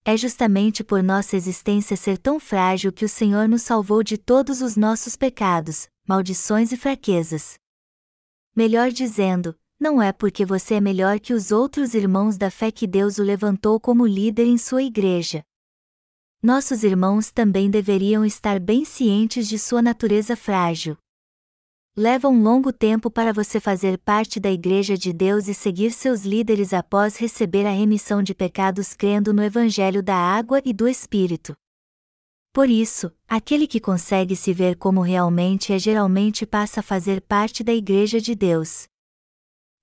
É 0.10 0.16
justamente 0.16 0.86
por 0.86 1.04
nossa 1.04 1.36
existência 1.36 1.98
ser 1.98 2.18
tão 2.18 2.40
frágil 2.40 2.94
que 2.94 3.04
o 3.04 3.10
Senhor 3.10 3.46
nos 3.50 3.64
salvou 3.64 4.02
de 4.02 4.18
todos 4.18 4.62
os 4.62 4.78
nossos 4.78 5.18
pecados, 5.18 5.90
maldições 6.08 6.72
e 6.72 6.78
fraquezas. 6.78 7.60
Melhor 8.56 8.90
dizendo, 8.90 9.54
não 9.78 10.02
é 10.02 10.14
porque 10.14 10.46
você 10.46 10.76
é 10.76 10.80
melhor 10.80 11.20
que 11.20 11.34
os 11.34 11.52
outros 11.52 11.94
irmãos 11.94 12.38
da 12.38 12.50
fé 12.50 12.72
que 12.72 12.88
Deus 12.88 13.18
o 13.18 13.22
levantou 13.22 13.82
como 13.82 14.08
líder 14.08 14.46
em 14.46 14.58
sua 14.58 14.82
igreja, 14.82 15.44
nossos 16.42 16.84
irmãos 16.84 17.32
também 17.32 17.70
deveriam 17.70 18.24
estar 18.24 18.60
bem 18.60 18.86
cientes 18.86 19.50
de 19.50 19.58
sua 19.58 19.82
natureza 19.82 20.36
frágil. 20.36 20.96
Leva 21.98 22.28
um 22.28 22.44
longo 22.44 22.72
tempo 22.72 23.10
para 23.10 23.34
você 23.34 23.60
fazer 23.60 23.98
parte 23.98 24.40
da 24.40 24.52
Igreja 24.52 24.96
de 24.96 25.12
Deus 25.12 25.48
e 25.48 25.54
seguir 25.54 25.92
seus 25.92 26.22
líderes 26.22 26.72
após 26.72 27.18
receber 27.18 27.66
a 27.66 27.72
remissão 27.72 28.22
de 28.22 28.36
pecados 28.36 28.94
crendo 28.94 29.34
no 29.34 29.44
Evangelho 29.44 30.04
da 30.04 30.16
água 30.16 30.62
e 30.64 30.72
do 30.72 30.88
Espírito. 30.88 31.56
Por 32.54 32.70
isso, 32.70 33.12
aquele 33.28 33.66
que 33.66 33.80
consegue 33.80 34.36
se 34.36 34.54
ver 34.54 34.76
como 34.76 35.02
realmente 35.02 35.74
é 35.74 35.80
geralmente 35.80 36.46
passa 36.46 36.82
a 36.82 36.84
fazer 36.84 37.22
parte 37.22 37.64
da 37.64 37.74
Igreja 37.74 38.22
de 38.22 38.36
Deus 38.36 38.88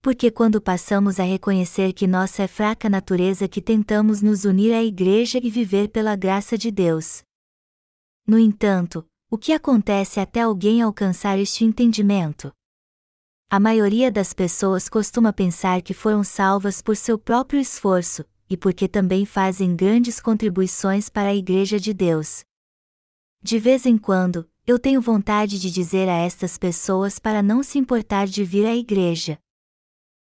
porque 0.04 0.30
quando 0.30 0.60
passamos 0.60 1.18
a 1.18 1.22
reconhecer 1.22 1.94
que 1.94 2.06
nossa 2.06 2.42
é 2.42 2.46
fraca 2.46 2.90
natureza 2.90 3.48
que 3.48 3.62
tentamos 3.62 4.20
nos 4.20 4.44
unir 4.44 4.70
à 4.74 4.84
Igreja 4.84 5.40
e 5.42 5.48
viver 5.48 5.88
pela 5.88 6.14
graça 6.14 6.58
de 6.58 6.70
Deus. 6.70 7.22
No 8.26 8.38
entanto, 8.38 9.02
o 9.34 9.36
que 9.36 9.52
acontece 9.52 10.20
até 10.20 10.42
alguém 10.42 10.80
alcançar 10.80 11.40
este 11.40 11.64
entendimento? 11.64 12.52
A 13.50 13.58
maioria 13.58 14.08
das 14.08 14.32
pessoas 14.32 14.88
costuma 14.88 15.32
pensar 15.32 15.82
que 15.82 15.92
foram 15.92 16.22
salvas 16.22 16.80
por 16.80 16.94
seu 16.94 17.18
próprio 17.18 17.60
esforço, 17.60 18.24
e 18.48 18.56
porque 18.56 18.86
também 18.86 19.26
fazem 19.26 19.74
grandes 19.74 20.20
contribuições 20.20 21.08
para 21.08 21.30
a 21.30 21.34
Igreja 21.34 21.80
de 21.80 21.92
Deus. 21.92 22.44
De 23.42 23.58
vez 23.58 23.84
em 23.86 23.98
quando, 23.98 24.48
eu 24.64 24.78
tenho 24.78 25.00
vontade 25.00 25.58
de 25.58 25.68
dizer 25.68 26.08
a 26.08 26.14
estas 26.14 26.56
pessoas 26.56 27.18
para 27.18 27.42
não 27.42 27.60
se 27.60 27.76
importar 27.76 28.28
de 28.28 28.44
vir 28.44 28.64
à 28.64 28.76
igreja, 28.76 29.36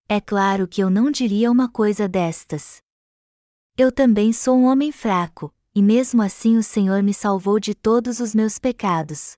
é 0.09 0.19
claro 0.19 0.67
que 0.67 0.81
eu 0.81 0.89
não 0.89 1.11
diria 1.11 1.51
uma 1.51 1.69
coisa 1.69 2.07
destas. 2.07 2.81
Eu 3.77 3.91
também 3.91 4.33
sou 4.33 4.57
um 4.57 4.63
homem 4.63 4.91
fraco, 4.91 5.53
e 5.75 5.83
mesmo 5.83 6.21
assim 6.21 6.57
o 6.57 6.63
Senhor 6.63 7.03
me 7.03 7.13
salvou 7.13 7.59
de 7.59 7.75
todos 7.75 8.21
os 8.21 8.33
meus 8.33 8.57
pecados. 8.57 9.33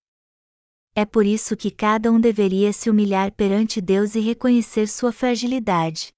É 0.94 1.04
por 1.04 1.26
isso 1.26 1.58
que 1.58 1.72
cada 1.72 2.12
um 2.12 2.20
deveria 2.20 2.72
se 2.72 2.90
humilhar 2.90 3.32
perante 3.32 3.82
Deus 3.82 4.14
e 4.14 4.20
reconhecer 4.20 4.88
sua 4.88 5.12
fragilidade. 5.12 6.12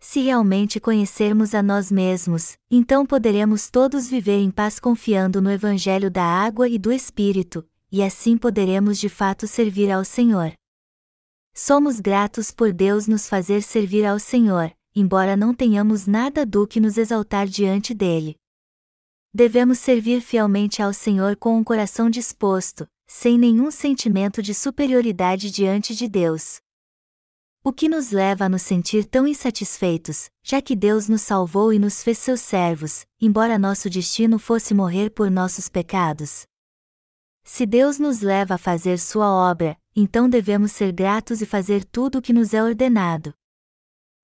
Se 0.00 0.20
realmente 0.20 0.80
conhecermos 0.80 1.54
a 1.54 1.62
nós 1.62 1.90
mesmos, 1.90 2.56
então 2.70 3.04
poderemos 3.04 3.68
todos 3.68 4.08
viver 4.08 4.38
em 4.38 4.50
paz 4.50 4.78
confiando 4.78 5.42
no 5.42 5.50
Evangelho 5.50 6.10
da 6.10 6.24
água 6.24 6.68
e 6.68 6.78
do 6.78 6.92
Espírito, 6.92 7.68
e 7.90 8.02
assim 8.02 8.38
poderemos 8.38 8.98
de 8.98 9.08
fato 9.08 9.46
servir 9.46 9.90
ao 9.90 10.04
Senhor. 10.04 10.52
Somos 11.52 11.98
gratos 11.98 12.52
por 12.52 12.72
Deus 12.72 13.08
nos 13.08 13.28
fazer 13.28 13.62
servir 13.62 14.06
ao 14.06 14.18
Senhor, 14.18 14.72
embora 14.94 15.36
não 15.36 15.52
tenhamos 15.52 16.06
nada 16.06 16.46
do 16.46 16.66
que 16.66 16.80
nos 16.80 16.96
exaltar 16.96 17.48
diante 17.48 17.92
dele. 17.92 18.37
Devemos 19.32 19.78
servir 19.78 20.20
fielmente 20.22 20.82
ao 20.82 20.92
Senhor 20.92 21.36
com 21.36 21.56
um 21.56 21.62
coração 21.62 22.08
disposto, 22.08 22.88
sem 23.06 23.38
nenhum 23.38 23.70
sentimento 23.70 24.42
de 24.42 24.54
superioridade 24.54 25.50
diante 25.50 25.94
de 25.94 26.08
Deus. 26.08 26.60
O 27.62 27.72
que 27.72 27.88
nos 27.88 28.10
leva 28.10 28.46
a 28.46 28.48
nos 28.48 28.62
sentir 28.62 29.04
tão 29.04 29.26
insatisfeitos, 29.26 30.30
já 30.42 30.62
que 30.62 30.74
Deus 30.74 31.08
nos 31.08 31.22
salvou 31.22 31.72
e 31.72 31.78
nos 31.78 32.02
fez 32.02 32.16
seus 32.16 32.40
servos, 32.40 33.04
embora 33.20 33.58
nosso 33.58 33.90
destino 33.90 34.38
fosse 34.38 34.72
morrer 34.72 35.10
por 35.10 35.30
nossos 35.30 35.68
pecados? 35.68 36.46
Se 37.44 37.66
Deus 37.66 37.98
nos 37.98 38.20
leva 38.20 38.54
a 38.54 38.58
fazer 38.58 38.98
sua 38.98 39.30
obra, 39.30 39.76
então 39.94 40.28
devemos 40.28 40.72
ser 40.72 40.92
gratos 40.92 41.42
e 41.42 41.46
fazer 41.46 41.84
tudo 41.84 42.18
o 42.18 42.22
que 42.22 42.32
nos 42.32 42.54
é 42.54 42.62
ordenado. 42.62 43.34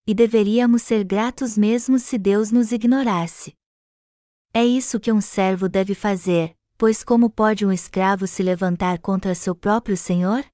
E 0.06 0.14
deveríamos 0.14 0.82
ser 0.82 1.04
gratos 1.04 1.58
mesmo 1.58 1.98
se 1.98 2.16
Deus 2.16 2.50
nos 2.50 2.72
ignorasse. 2.72 3.54
É 4.56 4.64
isso 4.64 5.00
que 5.00 5.10
um 5.10 5.20
servo 5.20 5.68
deve 5.68 5.96
fazer, 5.96 6.54
pois 6.78 7.02
como 7.02 7.28
pode 7.28 7.66
um 7.66 7.72
escravo 7.72 8.24
se 8.24 8.40
levantar 8.40 9.00
contra 9.00 9.34
seu 9.34 9.52
próprio 9.52 9.96
senhor? 9.96 10.44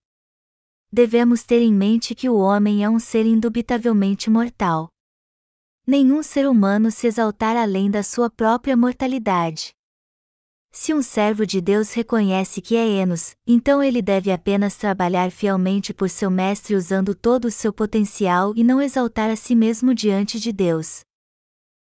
Devemos 0.91 1.45
ter 1.45 1.61
em 1.61 1.71
mente 1.71 2.15
que 2.15 2.27
o 2.27 2.39
homem 2.39 2.83
é 2.83 2.89
um 2.89 2.99
ser 2.99 3.27
indubitavelmente 3.27 4.31
mortal. 4.31 4.89
Nenhum 5.87 6.23
ser 6.23 6.49
humano 6.49 6.91
se 6.91 7.07
exaltar 7.07 7.59
além 7.59 7.91
da 7.91 8.03
sua 8.03 8.31
própria 8.31 8.75
mortalidade. 8.75 9.75
Se 10.73 10.95
um 10.95 11.03
servo 11.03 11.45
de 11.45 11.61
Deus 11.61 11.93
reconhece 11.93 12.63
que 12.63 12.77
é 12.77 12.89
Enos, 12.89 13.37
então 13.47 13.83
ele 13.83 14.01
deve 14.01 14.33
apenas 14.33 14.77
trabalhar 14.77 15.31
fielmente 15.31 15.93
por 15.93 16.09
seu 16.09 16.31
mestre 16.31 16.75
usando 16.75 17.15
todo 17.15 17.45
o 17.47 17.51
seu 17.51 17.71
potencial 17.71 18.55
e 18.57 18.65
não 18.65 18.81
exaltar 18.81 19.29
a 19.29 19.37
si 19.37 19.55
mesmo 19.55 19.95
diante 19.95 20.41
de 20.41 20.53
Deus. 20.53 21.01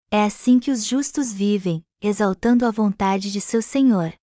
É 0.09 0.23
assim 0.23 0.57
que 0.57 0.71
os 0.71 0.83
justos 0.83 1.31
vivem, 1.31 1.83
exaltando 2.01 2.65
a 2.65 2.71
vontade 2.71 3.31
de 3.31 3.41
seu 3.41 3.61
Senhor. 3.61 4.13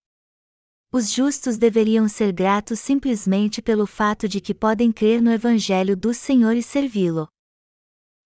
Os 0.90 1.10
justos 1.10 1.58
deveriam 1.58 2.08
ser 2.08 2.32
gratos 2.32 2.80
simplesmente 2.80 3.60
pelo 3.60 3.86
fato 3.86 4.26
de 4.26 4.40
que 4.40 4.54
podem 4.54 4.90
crer 4.90 5.20
no 5.20 5.30
Evangelho 5.30 5.96
do 5.96 6.14
Senhor 6.14 6.56
e 6.56 6.62
servi-lo. 6.62 7.28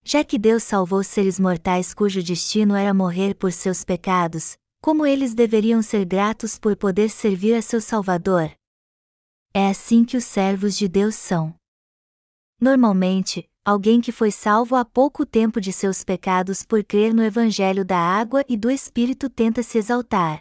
Já 0.04 0.22
que 0.22 0.38
Deus 0.38 0.62
salvou 0.62 1.02
seres 1.02 1.40
mortais 1.40 1.92
cujo 1.92 2.22
destino 2.22 2.74
era 2.76 2.94
morrer 2.94 3.34
por 3.34 3.52
seus 3.52 3.84
pecados, 3.84 4.56
como 4.80 5.04
eles 5.04 5.34
deveriam 5.34 5.82
ser 5.82 6.04
gratos 6.04 6.58
por 6.58 6.76
poder 6.76 7.10
servir 7.10 7.54
a 7.54 7.62
seu 7.62 7.80
Salvador? 7.80 8.50
É 9.52 9.68
assim 9.68 10.04
que 10.04 10.16
os 10.16 10.24
servos 10.24 10.76
de 10.76 10.86
Deus 10.86 11.16
são. 11.16 11.54
Normalmente, 12.60 13.49
alguém 13.64 14.00
que 14.00 14.12
foi 14.12 14.30
salvo 14.30 14.76
há 14.76 14.84
pouco 14.84 15.26
tempo 15.26 15.60
de 15.60 15.72
seus 15.72 16.02
pecados 16.02 16.64
por 16.64 16.82
crer 16.82 17.12
no 17.12 17.22
Evangelho 17.22 17.84
da 17.84 17.98
água 17.98 18.44
e 18.48 18.56
do 18.56 18.70
Espírito 18.70 19.28
tenta 19.28 19.62
se 19.62 19.78
exaltar. 19.78 20.40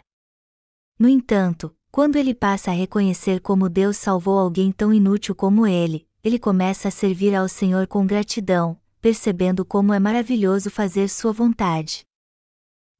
No 0.98 1.08
entanto, 1.08 1.74
quando 1.90 2.16
ele 2.16 2.34
passa 2.34 2.70
a 2.70 2.74
reconhecer 2.74 3.40
como 3.40 3.68
Deus 3.68 3.96
salvou 3.96 4.38
alguém 4.38 4.70
tão 4.70 4.92
inútil 4.92 5.34
como 5.34 5.66
ele, 5.66 6.06
ele 6.22 6.38
começa 6.38 6.88
a 6.88 6.90
servir 6.90 7.34
ao 7.34 7.48
Senhor 7.48 7.86
com 7.86 8.06
gratidão, 8.06 8.78
percebendo 9.00 9.64
como 9.64 9.92
é 9.92 9.98
maravilhoso 9.98 10.70
fazer 10.70 11.08
sua 11.08 11.32
vontade. 11.32 12.04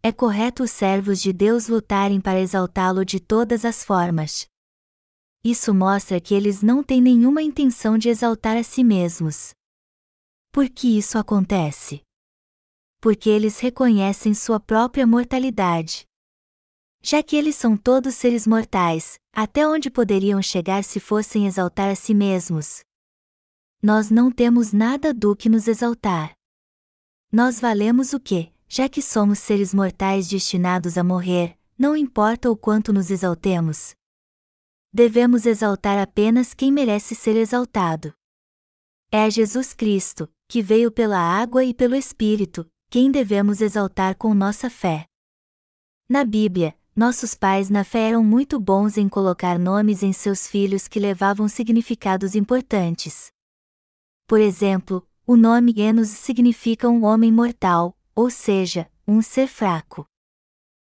É 0.03 0.11
correto 0.11 0.63
os 0.63 0.71
servos 0.71 1.21
de 1.21 1.33
Deus 1.33 1.69
lutarem 1.69 2.21
para 2.21 2.41
exaltá-lo 2.41 3.05
de 3.05 3.21
todas 3.21 3.67
as 3.67 3.85
formas. 3.85 4.47
Isso 5.45 5.75
mostra 5.75 6.21
que 6.21 6.35
eles 6.35 6.63
não 6.63 6.83
têm 6.83 7.01
nenhuma 7.03 7.43
intenção 7.43 7.99
de 7.99 8.09
exaltar 8.09 8.57
a 8.57 8.63
si 8.63 8.83
mesmos. 8.83 9.53
Por 10.53 10.69
que 10.69 10.99
isso 10.99 11.17
acontece? 11.17 12.03
Porque 13.01 13.31
eles 13.31 13.61
reconhecem 13.61 14.35
sua 14.35 14.59
própria 14.59 15.07
mortalidade. 15.07 16.05
Já 17.01 17.23
que 17.23 17.37
eles 17.37 17.55
são 17.55 17.77
todos 17.77 18.17
seres 18.17 18.47
mortais, 18.49 19.19
até 19.33 19.67
onde 19.67 19.89
poderiam 19.89 20.43
chegar 20.43 20.83
se 20.83 20.99
fossem 20.99 21.47
exaltar 21.47 21.89
a 21.89 21.95
si 21.95 22.13
mesmos? 22.13 22.81
Nós 23.81 24.11
não 24.11 24.31
temos 24.31 24.73
nada 24.73 25.15
do 25.15 25.37
que 25.37 25.49
nos 25.49 25.69
exaltar. 25.69 26.35
Nós 27.33 27.61
valemos 27.61 28.13
o 28.13 28.19
que, 28.19 28.53
já 28.69 28.89
que 28.89 29.01
somos 29.01 29.39
seres 29.39 29.73
mortais 29.73 30.29
destinados 30.29 30.99
a 30.99 31.05
morrer, 31.05 31.57
não 31.79 31.97
importa 31.97 32.51
o 32.51 32.57
quanto 32.57 32.93
nos 32.93 33.11
exaltemos, 33.11 33.95
devemos 34.93 35.47
exaltar 35.47 35.99
apenas 35.99 36.53
quem 36.53 36.73
merece 36.73 37.15
ser 37.15 37.37
exaltado. 37.37 38.13
É 39.13 39.31
Jesus 39.31 39.73
Cristo, 39.73 40.29
que 40.51 40.61
veio 40.61 40.91
pela 40.91 41.17
água 41.17 41.65
e 41.65 41.73
pelo 41.73 41.95
Espírito, 41.95 42.69
quem 42.91 43.09
devemos 43.09 43.61
exaltar 43.61 44.17
com 44.17 44.35
nossa 44.35 44.69
fé. 44.69 45.07
Na 46.09 46.25
Bíblia, 46.25 46.77
nossos 46.95 47.37
pais 47.37 47.71
na 47.71 47.85
fé 47.85 48.09
eram 48.09 48.25
muito 48.25 48.59
bons 48.59 48.97
em 48.97 49.09
colocar 49.09 49.61
nomes 49.61 50.03
em 50.03 50.13
seus 50.13 50.49
filhos 50.49 50.89
que 50.89 50.99
levavam 50.99 51.47
significados 51.47 52.35
importantes. 52.35 53.31
Por 54.27 54.41
exemplo, 54.41 55.07
o 55.25 55.37
nome 55.37 55.73
Enos 55.77 56.09
significa 56.09 56.89
um 56.89 57.05
homem 57.05 57.31
mortal, 57.31 57.97
ou 58.13 58.29
seja, 58.29 58.91
um 59.07 59.23
ser 59.23 59.47
fraco. 59.47 60.05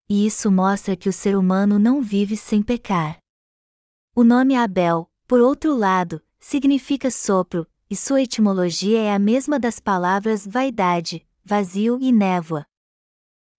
E 0.06 0.26
isso 0.26 0.52
mostra 0.52 0.94
que 0.94 1.08
o 1.08 1.12
ser 1.14 1.34
humano 1.34 1.78
não 1.78 2.02
vive 2.02 2.36
sem 2.36 2.62
pecar. 2.62 3.16
O 4.14 4.22
nome 4.22 4.54
Abel, 4.54 5.10
por 5.26 5.40
outro 5.40 5.74
lado, 5.74 6.22
significa 6.38 7.10
sopro, 7.10 7.66
e 7.90 7.94
sua 7.96 8.22
etimologia 8.22 9.00
é 9.00 9.14
a 9.14 9.18
mesma 9.18 9.58
das 9.58 9.78
palavras 9.78 10.46
vaidade, 10.46 11.26
vazio 11.44 11.98
e 12.00 12.10
névoa. 12.10 12.66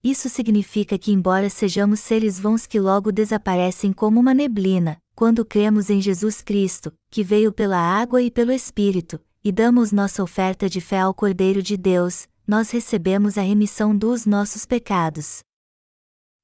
Isso 0.04 0.30
significa 0.30 0.98
que, 0.98 1.12
embora 1.12 1.50
sejamos 1.50 2.00
seres 2.00 2.40
vãos 2.40 2.68
que 2.68 2.80
logo 2.80 3.12
desaparecem 3.12 3.92
como 3.92 4.20
uma 4.20 4.34
neblina, 4.34 5.02
quando 5.16 5.44
cremos 5.44 5.90
em 5.90 6.00
Jesus 6.00 6.42
Cristo, 6.42 6.94
que 7.10 7.24
veio 7.24 7.52
pela 7.52 7.78
água 7.78 8.22
e 8.22 8.30
pelo 8.30 8.52
Espírito, 8.52 9.20
e 9.44 9.52
damos 9.52 9.92
nossa 9.92 10.22
oferta 10.22 10.70
de 10.70 10.80
fé 10.80 11.00
ao 11.00 11.14
Cordeiro 11.14 11.64
de 11.64 11.78
Deus, 11.78 12.28
nós 12.46 12.70
recebemos 12.70 13.38
a 13.38 13.42
remissão 13.42 13.98
dos 13.98 14.26
nossos 14.26 14.66
pecados. 14.66 15.40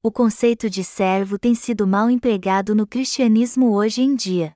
O 0.01 0.11
conceito 0.11 0.69
de 0.69 0.83
servo 0.83 1.39
tem 1.39 1.55
sido 1.55 1.87
mal 1.87 2.09
empregado 2.09 2.75
no 2.75 2.85
cristianismo 2.85 3.71
hoje 3.73 4.01
em 4.01 4.15
dia. 4.15 4.53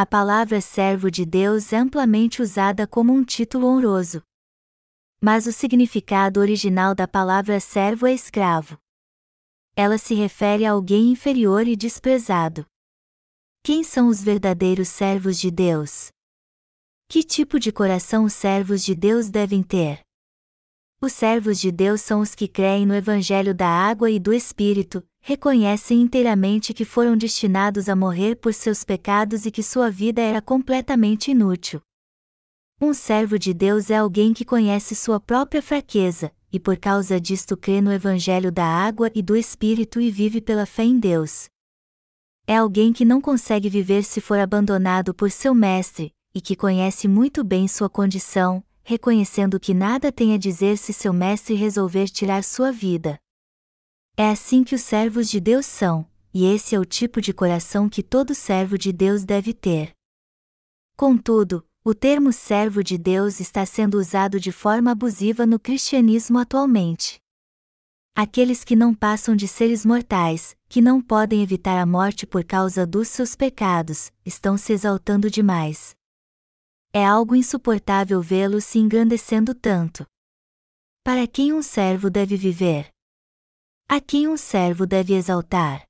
A 0.00 0.06
palavra 0.06 0.60
servo 0.60 1.10
de 1.10 1.26
Deus 1.26 1.72
é 1.72 1.76
amplamente 1.76 2.40
usada 2.40 2.86
como 2.86 3.12
um 3.12 3.24
título 3.24 3.66
honroso. 3.66 4.22
Mas 5.20 5.44
o 5.48 5.52
significado 5.52 6.38
original 6.38 6.94
da 6.94 7.08
palavra 7.08 7.58
servo 7.58 8.06
é 8.06 8.12
escravo. 8.12 8.78
Ela 9.74 9.98
se 9.98 10.14
refere 10.14 10.64
a 10.64 10.70
alguém 10.70 11.10
inferior 11.10 11.66
e 11.66 11.74
desprezado. 11.74 12.64
Quem 13.60 13.82
são 13.82 14.06
os 14.06 14.22
verdadeiros 14.22 14.86
servos 14.86 15.36
de 15.36 15.50
Deus? 15.50 16.12
Que 17.08 17.24
tipo 17.24 17.58
de 17.58 17.72
coração 17.72 18.22
os 18.22 18.34
servos 18.34 18.84
de 18.84 18.94
Deus 18.94 19.28
devem 19.28 19.64
ter? 19.64 20.07
Os 21.00 21.12
servos 21.12 21.60
de 21.60 21.70
Deus 21.70 22.00
são 22.00 22.20
os 22.20 22.34
que 22.34 22.48
creem 22.48 22.84
no 22.84 22.92
Evangelho 22.92 23.54
da 23.54 23.68
água 23.68 24.10
e 24.10 24.18
do 24.18 24.32
Espírito, 24.32 25.00
reconhecem 25.20 26.02
inteiramente 26.02 26.74
que 26.74 26.84
foram 26.84 27.16
destinados 27.16 27.88
a 27.88 27.94
morrer 27.94 28.34
por 28.34 28.52
seus 28.52 28.82
pecados 28.82 29.46
e 29.46 29.50
que 29.52 29.62
sua 29.62 29.92
vida 29.92 30.20
era 30.20 30.42
completamente 30.42 31.30
inútil. 31.30 31.80
Um 32.80 32.92
servo 32.92 33.38
de 33.38 33.54
Deus 33.54 33.90
é 33.90 33.98
alguém 33.98 34.34
que 34.34 34.44
conhece 34.44 34.96
sua 34.96 35.20
própria 35.20 35.62
fraqueza, 35.62 36.32
e 36.52 36.58
por 36.58 36.76
causa 36.76 37.20
disto 37.20 37.56
crê 37.56 37.80
no 37.80 37.92
Evangelho 37.92 38.50
da 38.50 38.66
água 38.66 39.08
e 39.14 39.22
do 39.22 39.36
Espírito 39.36 40.00
e 40.00 40.10
vive 40.10 40.40
pela 40.40 40.66
fé 40.66 40.82
em 40.82 40.98
Deus. 40.98 41.48
É 42.44 42.56
alguém 42.56 42.92
que 42.92 43.04
não 43.04 43.20
consegue 43.20 43.68
viver 43.68 44.02
se 44.02 44.20
for 44.20 44.40
abandonado 44.40 45.14
por 45.14 45.30
seu 45.30 45.54
mestre, 45.54 46.12
e 46.34 46.40
que 46.40 46.56
conhece 46.56 47.06
muito 47.06 47.44
bem 47.44 47.68
sua 47.68 47.88
condição, 47.88 48.64
reconhecendo 48.88 49.60
que 49.60 49.74
nada 49.74 50.10
tem 50.10 50.32
a 50.32 50.38
dizer 50.38 50.78
se 50.78 50.94
seu 50.94 51.12
mestre 51.12 51.54
resolver 51.54 52.08
tirar 52.08 52.42
sua 52.42 52.72
vida. 52.72 53.20
É 54.16 54.30
assim 54.30 54.64
que 54.64 54.74
os 54.74 54.80
servos 54.80 55.28
de 55.28 55.38
Deus 55.38 55.66
são, 55.66 56.06
e 56.32 56.46
esse 56.46 56.74
é 56.74 56.80
o 56.80 56.86
tipo 56.86 57.20
de 57.20 57.34
coração 57.34 57.86
que 57.86 58.02
todo 58.02 58.34
servo 58.34 58.78
de 58.78 58.90
Deus 58.90 59.26
deve 59.26 59.52
ter. 59.52 59.92
Contudo, 60.96 61.62
o 61.84 61.94
termo 61.94 62.32
servo 62.32 62.82
de 62.82 62.96
Deus 62.96 63.40
está 63.40 63.66
sendo 63.66 63.98
usado 63.98 64.40
de 64.40 64.50
forma 64.50 64.92
abusiva 64.92 65.44
no 65.44 65.60
cristianismo 65.60 66.38
atualmente. 66.38 67.18
Aqueles 68.16 68.64
que 68.64 68.74
não 68.74 68.94
passam 68.94 69.36
de 69.36 69.46
seres 69.46 69.84
mortais, 69.84 70.56
que 70.66 70.80
não 70.80 71.02
podem 71.02 71.42
evitar 71.42 71.78
a 71.78 71.84
morte 71.84 72.26
por 72.26 72.42
causa 72.42 72.86
dos 72.86 73.08
seus 73.08 73.36
pecados, 73.36 74.10
estão 74.24 74.56
se 74.56 74.72
exaltando 74.72 75.30
demais. 75.30 75.97
É 76.98 77.06
algo 77.06 77.36
insuportável 77.36 78.20
vê-lo 78.20 78.60
se 78.60 78.76
engrandecendo 78.80 79.54
tanto. 79.54 80.04
Para 81.04 81.28
quem 81.28 81.52
um 81.52 81.62
servo 81.62 82.10
deve 82.10 82.36
viver? 82.36 82.88
A 83.88 84.00
quem 84.00 84.26
um 84.26 84.36
servo 84.36 84.84
deve 84.84 85.14
exaltar? 85.14 85.84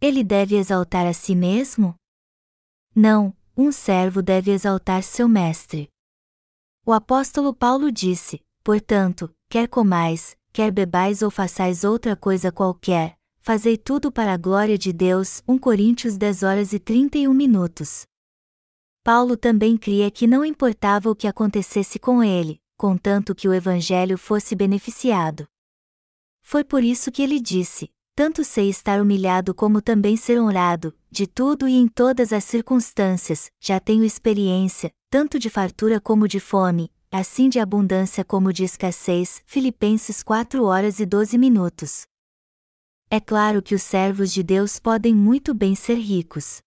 Ele 0.00 0.24
deve 0.24 0.56
exaltar 0.56 1.06
a 1.06 1.12
si 1.12 1.34
mesmo? 1.34 1.94
Não, 2.94 3.36
um 3.54 3.70
servo 3.70 4.22
deve 4.22 4.50
exaltar 4.50 5.02
seu 5.02 5.28
mestre. 5.28 5.86
O 6.86 6.94
apóstolo 6.94 7.54
Paulo 7.54 7.92
disse: 7.92 8.40
Portanto, 8.64 9.30
quer 9.50 9.68
comais, 9.68 10.34
quer 10.50 10.72
bebais 10.72 11.20
ou 11.20 11.30
façais 11.30 11.84
outra 11.84 12.16
coisa 12.16 12.50
qualquer, 12.50 13.18
fazei 13.38 13.76
tudo 13.76 14.10
para 14.10 14.32
a 14.32 14.38
glória 14.38 14.78
de 14.78 14.94
Deus. 14.94 15.42
1 15.46 15.58
Coríntios 15.58 16.16
10 16.16 16.42
horas 16.42 16.72
e 16.72 16.78
31 16.78 17.34
minutos. 17.34 18.06
Paulo 19.06 19.36
também 19.36 19.76
cria 19.76 20.10
que 20.10 20.26
não 20.26 20.44
importava 20.44 21.08
o 21.08 21.14
que 21.14 21.28
acontecesse 21.28 21.96
com 21.96 22.24
ele, 22.24 22.60
contanto 22.76 23.36
que 23.36 23.46
o 23.46 23.54
evangelho 23.54 24.18
fosse 24.18 24.56
beneficiado. 24.56 25.46
Foi 26.42 26.64
por 26.64 26.82
isso 26.82 27.12
que 27.12 27.22
ele 27.22 27.38
disse: 27.38 27.88
Tanto 28.16 28.42
sei 28.42 28.68
estar 28.68 29.00
humilhado 29.00 29.54
como 29.54 29.80
também 29.80 30.16
ser 30.16 30.40
honrado, 30.40 30.92
de 31.08 31.24
tudo 31.24 31.68
e 31.68 31.74
em 31.74 31.86
todas 31.86 32.32
as 32.32 32.42
circunstâncias, 32.42 33.48
já 33.60 33.78
tenho 33.78 34.02
experiência, 34.02 34.90
tanto 35.08 35.38
de 35.38 35.48
fartura 35.48 36.00
como 36.00 36.26
de 36.26 36.40
fome, 36.40 36.90
assim 37.08 37.48
de 37.48 37.60
abundância 37.60 38.24
como 38.24 38.52
de 38.52 38.64
escassez. 38.64 39.40
Filipenses 39.46 40.20
4 40.20 40.64
horas 40.64 40.98
e 40.98 41.06
12 41.06 41.38
minutos. 41.38 42.06
É 43.08 43.20
claro 43.20 43.62
que 43.62 43.76
os 43.76 43.82
servos 43.82 44.32
de 44.32 44.42
Deus 44.42 44.80
podem 44.80 45.14
muito 45.14 45.54
bem 45.54 45.76
ser 45.76 45.94
ricos. 45.94 46.60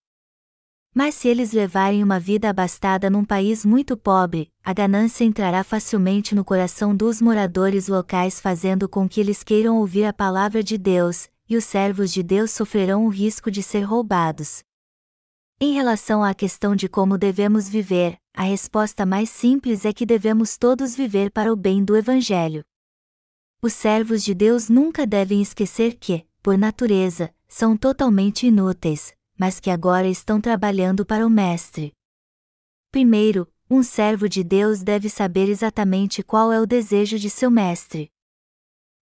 Mas 0.92 1.14
se 1.14 1.28
eles 1.28 1.52
levarem 1.52 2.02
uma 2.02 2.18
vida 2.18 2.50
abastada 2.50 3.08
num 3.08 3.24
país 3.24 3.64
muito 3.64 3.96
pobre, 3.96 4.50
a 4.64 4.72
ganância 4.72 5.24
entrará 5.24 5.62
facilmente 5.62 6.34
no 6.34 6.44
coração 6.44 6.94
dos 6.94 7.20
moradores 7.20 7.86
locais, 7.86 8.40
fazendo 8.40 8.88
com 8.88 9.08
que 9.08 9.20
eles 9.20 9.44
queiram 9.44 9.78
ouvir 9.78 10.04
a 10.04 10.12
palavra 10.12 10.64
de 10.64 10.76
Deus, 10.76 11.28
e 11.48 11.56
os 11.56 11.64
servos 11.64 12.12
de 12.12 12.22
Deus 12.22 12.50
sofrerão 12.50 13.06
o 13.06 13.08
risco 13.08 13.50
de 13.50 13.62
ser 13.62 13.82
roubados. 13.82 14.64
Em 15.60 15.74
relação 15.74 16.24
à 16.24 16.34
questão 16.34 16.74
de 16.74 16.88
como 16.88 17.18
devemos 17.18 17.68
viver, 17.68 18.16
a 18.34 18.42
resposta 18.42 19.06
mais 19.06 19.30
simples 19.30 19.84
é 19.84 19.92
que 19.92 20.06
devemos 20.06 20.56
todos 20.56 20.96
viver 20.96 21.30
para 21.30 21.52
o 21.52 21.56
bem 21.56 21.84
do 21.84 21.96
Evangelho. 21.96 22.64
Os 23.62 23.74
servos 23.74 24.24
de 24.24 24.34
Deus 24.34 24.68
nunca 24.68 25.06
devem 25.06 25.42
esquecer 25.42 25.96
que, 25.96 26.24
por 26.42 26.56
natureza, 26.56 27.32
são 27.46 27.76
totalmente 27.76 28.46
inúteis, 28.46 29.12
mas 29.40 29.58
que 29.58 29.70
agora 29.70 30.06
estão 30.06 30.38
trabalhando 30.38 31.06
para 31.06 31.26
o 31.26 31.30
Mestre. 31.30 31.94
Primeiro, 32.92 33.50
um 33.70 33.82
servo 33.82 34.28
de 34.28 34.44
Deus 34.44 34.82
deve 34.82 35.08
saber 35.08 35.48
exatamente 35.48 36.22
qual 36.22 36.52
é 36.52 36.60
o 36.60 36.66
desejo 36.66 37.18
de 37.18 37.30
seu 37.30 37.50
Mestre. 37.50 38.12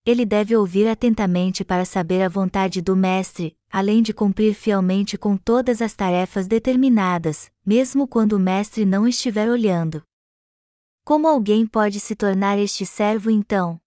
Ele 0.06 0.24
deve 0.24 0.54
ouvir 0.54 0.86
atentamente 0.86 1.64
para 1.64 1.84
saber 1.84 2.22
a 2.22 2.28
vontade 2.28 2.80
do 2.80 2.94
Mestre, 2.94 3.58
além 3.68 4.00
de 4.00 4.14
cumprir 4.14 4.54
fielmente 4.54 5.18
com 5.18 5.36
todas 5.36 5.82
as 5.82 5.92
tarefas 5.92 6.46
determinadas, 6.46 7.50
mesmo 7.66 8.06
quando 8.06 8.34
o 8.34 8.38
Mestre 8.38 8.84
não 8.84 9.08
estiver 9.08 9.50
olhando. 9.50 10.04
Como 11.04 11.26
alguém 11.26 11.66
pode 11.66 11.98
se 11.98 12.14
tornar 12.14 12.60
este 12.60 12.86
servo 12.86 13.28
então? 13.28 13.80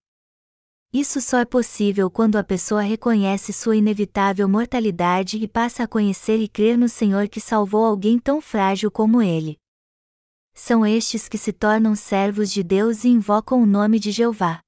Isso 0.92 1.22
só 1.22 1.38
é 1.38 1.44
possível 1.46 2.10
quando 2.10 2.36
a 2.36 2.44
pessoa 2.44 2.82
reconhece 2.82 3.50
sua 3.50 3.76
inevitável 3.76 4.46
mortalidade 4.46 5.38
e 5.38 5.48
passa 5.48 5.84
a 5.84 5.88
conhecer 5.88 6.36
e 6.38 6.46
crer 6.46 6.76
no 6.76 6.86
Senhor 6.86 7.28
que 7.28 7.40
salvou 7.40 7.86
alguém 7.86 8.18
tão 8.18 8.42
frágil 8.42 8.90
como 8.90 9.22
ele. 9.22 9.56
São 10.52 10.84
estes 10.84 11.30
que 11.30 11.38
se 11.38 11.50
tornam 11.50 11.94
servos 11.94 12.52
de 12.52 12.62
Deus 12.62 13.04
e 13.04 13.08
invocam 13.08 13.62
o 13.62 13.66
nome 13.66 13.98
de 13.98 14.10
Jeová. 14.10 14.60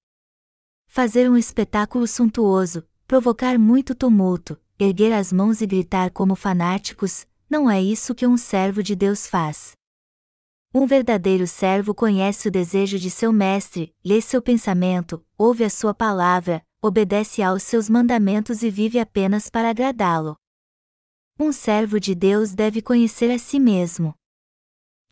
Fazer 0.86 1.30
um 1.30 1.36
espetáculo 1.36 2.06
suntuoso, 2.06 2.88
provocar 3.06 3.58
muito 3.58 3.94
tumulto, 3.94 4.58
erguer 4.78 5.12
as 5.12 5.30
mãos 5.30 5.60
e 5.60 5.66
gritar 5.66 6.10
como 6.10 6.34
fanáticos, 6.34 7.26
não 7.50 7.70
é 7.70 7.82
isso 7.82 8.14
que 8.14 8.26
um 8.26 8.38
servo 8.38 8.82
de 8.82 8.96
Deus 8.96 9.26
faz. 9.26 9.72
Um 10.76 10.88
verdadeiro 10.88 11.46
servo 11.46 11.94
conhece 11.94 12.48
o 12.48 12.50
desejo 12.50 12.98
de 12.98 13.08
seu 13.08 13.32
mestre, 13.32 13.94
lê 14.04 14.20
seu 14.20 14.42
pensamento, 14.42 15.24
ouve 15.38 15.62
a 15.62 15.70
sua 15.70 15.94
palavra, 15.94 16.66
obedece 16.82 17.44
aos 17.44 17.62
seus 17.62 17.88
mandamentos 17.88 18.60
e 18.64 18.70
vive 18.70 18.98
apenas 18.98 19.48
para 19.48 19.70
agradá-lo. 19.70 20.36
Um 21.38 21.52
servo 21.52 22.00
de 22.00 22.12
Deus 22.12 22.54
deve 22.54 22.82
conhecer 22.82 23.30
a 23.30 23.38
si 23.38 23.60
mesmo. 23.60 24.16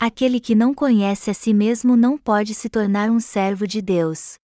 Aquele 0.00 0.40
que 0.40 0.56
não 0.56 0.74
conhece 0.74 1.30
a 1.30 1.34
si 1.34 1.54
mesmo 1.54 1.96
não 1.96 2.18
pode 2.18 2.56
se 2.56 2.68
tornar 2.68 3.08
um 3.08 3.20
servo 3.20 3.64
de 3.64 3.80
Deus. 3.80 4.34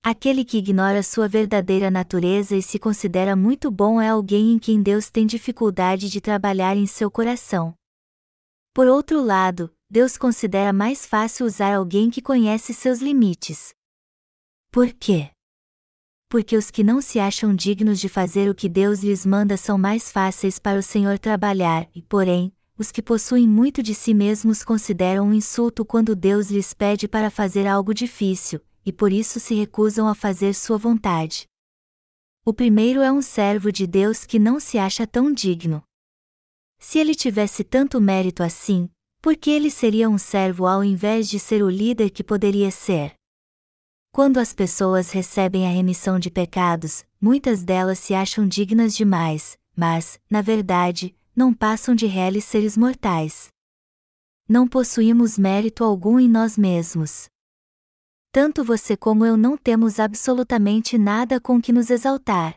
Aquele 0.00 0.44
que 0.44 0.58
ignora 0.58 1.02
sua 1.02 1.26
verdadeira 1.26 1.90
natureza 1.90 2.54
e 2.54 2.62
se 2.62 2.78
considera 2.78 3.34
muito 3.34 3.68
bom 3.68 4.00
é 4.00 4.10
alguém 4.10 4.52
em 4.52 4.60
quem 4.60 4.80
Deus 4.80 5.10
tem 5.10 5.26
dificuldade 5.26 6.08
de 6.08 6.20
trabalhar 6.20 6.76
em 6.76 6.86
seu 6.86 7.10
coração. 7.10 7.74
Por 8.72 8.86
outro 8.86 9.20
lado, 9.20 9.74
Deus 9.92 10.16
considera 10.16 10.72
mais 10.72 11.04
fácil 11.04 11.44
usar 11.44 11.74
alguém 11.74 12.10
que 12.10 12.22
conhece 12.22 12.72
seus 12.72 13.00
limites. 13.00 13.74
Por 14.70 14.92
quê? 14.92 15.30
Porque 16.28 16.56
os 16.56 16.70
que 16.70 16.84
não 16.84 17.00
se 17.00 17.18
acham 17.18 17.52
dignos 17.52 17.98
de 17.98 18.08
fazer 18.08 18.48
o 18.48 18.54
que 18.54 18.68
Deus 18.68 19.00
lhes 19.00 19.26
manda 19.26 19.56
são 19.56 19.76
mais 19.76 20.12
fáceis 20.12 20.60
para 20.60 20.78
o 20.78 20.82
Senhor 20.82 21.18
trabalhar, 21.18 21.90
e, 21.92 22.02
porém, 22.02 22.52
os 22.78 22.92
que 22.92 23.02
possuem 23.02 23.48
muito 23.48 23.82
de 23.82 23.92
si 23.92 24.14
mesmos 24.14 24.62
consideram 24.62 25.26
um 25.26 25.34
insulto 25.34 25.84
quando 25.84 26.14
Deus 26.14 26.52
lhes 26.52 26.72
pede 26.72 27.08
para 27.08 27.28
fazer 27.28 27.66
algo 27.66 27.92
difícil, 27.92 28.60
e 28.86 28.92
por 28.92 29.12
isso 29.12 29.40
se 29.40 29.56
recusam 29.56 30.06
a 30.06 30.14
fazer 30.14 30.54
sua 30.54 30.78
vontade. 30.78 31.48
O 32.44 32.54
primeiro 32.54 33.02
é 33.02 33.10
um 33.10 33.20
servo 33.20 33.72
de 33.72 33.88
Deus 33.88 34.24
que 34.24 34.38
não 34.38 34.60
se 34.60 34.78
acha 34.78 35.04
tão 35.04 35.32
digno. 35.32 35.82
Se 36.78 37.00
ele 37.00 37.16
tivesse 37.16 37.64
tanto 37.64 38.00
mérito 38.00 38.44
assim, 38.44 38.88
por 39.20 39.36
que 39.36 39.50
ele 39.50 39.70
seria 39.70 40.08
um 40.08 40.16
servo 40.16 40.66
ao 40.66 40.82
invés 40.82 41.28
de 41.28 41.38
ser 41.38 41.62
o 41.62 41.68
líder 41.68 42.10
que 42.10 42.24
poderia 42.24 42.70
ser? 42.70 43.14
Quando 44.10 44.38
as 44.38 44.52
pessoas 44.52 45.10
recebem 45.10 45.66
a 45.66 45.70
remissão 45.70 46.18
de 46.18 46.30
pecados, 46.30 47.04
muitas 47.20 47.62
delas 47.62 47.98
se 47.98 48.14
acham 48.14 48.48
dignas 48.48 48.96
demais, 48.96 49.58
mas, 49.76 50.18
na 50.28 50.40
verdade, 50.40 51.14
não 51.36 51.54
passam 51.54 51.94
de 51.94 52.06
reles 52.06 52.44
seres 52.44 52.76
mortais. 52.76 53.48
Não 54.48 54.66
possuímos 54.66 55.38
mérito 55.38 55.84
algum 55.84 56.18
em 56.18 56.28
nós 56.28 56.58
mesmos. 56.58 57.28
Tanto 58.32 58.64
você 58.64 58.96
como 58.96 59.24
eu 59.24 59.36
não 59.36 59.56
temos 59.56 60.00
absolutamente 60.00 60.96
nada 60.96 61.40
com 61.40 61.60
que 61.60 61.72
nos 61.72 61.90
exaltar. 61.90 62.54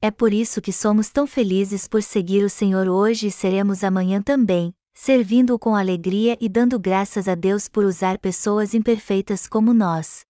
É 0.00 0.10
por 0.10 0.32
isso 0.32 0.62
que 0.62 0.72
somos 0.72 1.10
tão 1.10 1.26
felizes 1.26 1.88
por 1.88 2.02
seguir 2.02 2.44
o 2.44 2.50
Senhor 2.50 2.88
hoje 2.88 3.26
e 3.26 3.32
seremos 3.32 3.82
amanhã 3.82 4.22
também, 4.22 4.74
servindo-o 4.98 5.58
com 5.58 5.76
alegria 5.76 6.38
e 6.40 6.48
dando 6.48 6.80
graças 6.80 7.28
a 7.28 7.34
Deus 7.34 7.68
por 7.68 7.84
usar 7.84 8.18
pessoas 8.18 8.72
imperfeitas 8.72 9.46
como 9.46 9.74
nós. 9.74 10.24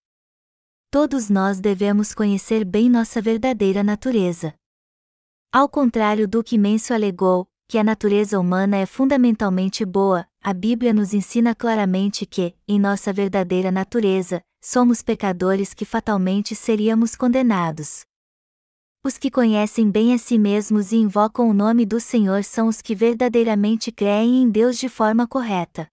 Todos 0.91 1.31
nós 1.31 1.61
devemos 1.61 2.13
conhecer 2.13 2.65
bem 2.65 2.91
nossa 2.91 3.23
verdadeira 3.23 3.85
natureza. 3.85 4.53
Ao 5.53 5.69
contrário 5.69 6.27
do 6.27 6.43
que 6.43 6.59
Menso 6.59 6.93
alegou, 6.93 7.49
que 7.69 7.79
a 7.79 7.85
natureza 7.85 8.41
humana 8.41 8.77
é 8.77 8.87
fundamentalmente 8.87 9.85
boa, 9.85 10.27
a 10.43 10.53
Bíblia 10.53 10.93
nos 10.93 11.15
ensina 11.15 11.55
claramente 11.55 12.27
que, 12.27 12.53
em 12.67 12.79
nossa 12.79 13.13
verdadeira 13.13 13.71
natureza, 13.71 14.43
somos 14.61 15.01
pecadores 15.01 15.75
que 15.75 15.85
fatalmente 15.85 16.57
seríamos 16.57 17.15
condenados. 17.15 18.05
Os 19.07 19.17
que 19.17 19.31
conhecem 19.31 19.89
bem 19.89 20.13
a 20.13 20.19
si 20.19 20.37
mesmos 20.37 20.91
e 20.91 20.97
invocam 20.97 21.49
o 21.49 21.55
nome 21.55 21.87
do 21.87 22.01
Senhor 22.01 22.43
são 22.43 22.67
os 22.67 22.83
que 22.83 22.93
verdadeiramente 22.93 23.93
creem 23.93 24.43
em 24.43 24.51
Deus 24.51 24.77
de 24.77 24.89
forma 24.89 25.29
correta. 25.29 25.89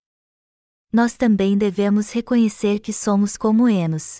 Nós 0.91 1.15
também 1.15 1.55
devemos 1.55 2.09
reconhecer 2.09 2.79
que 2.79 2.91
somos 2.91 3.37
como 3.37 3.69
Enos. 3.69 4.19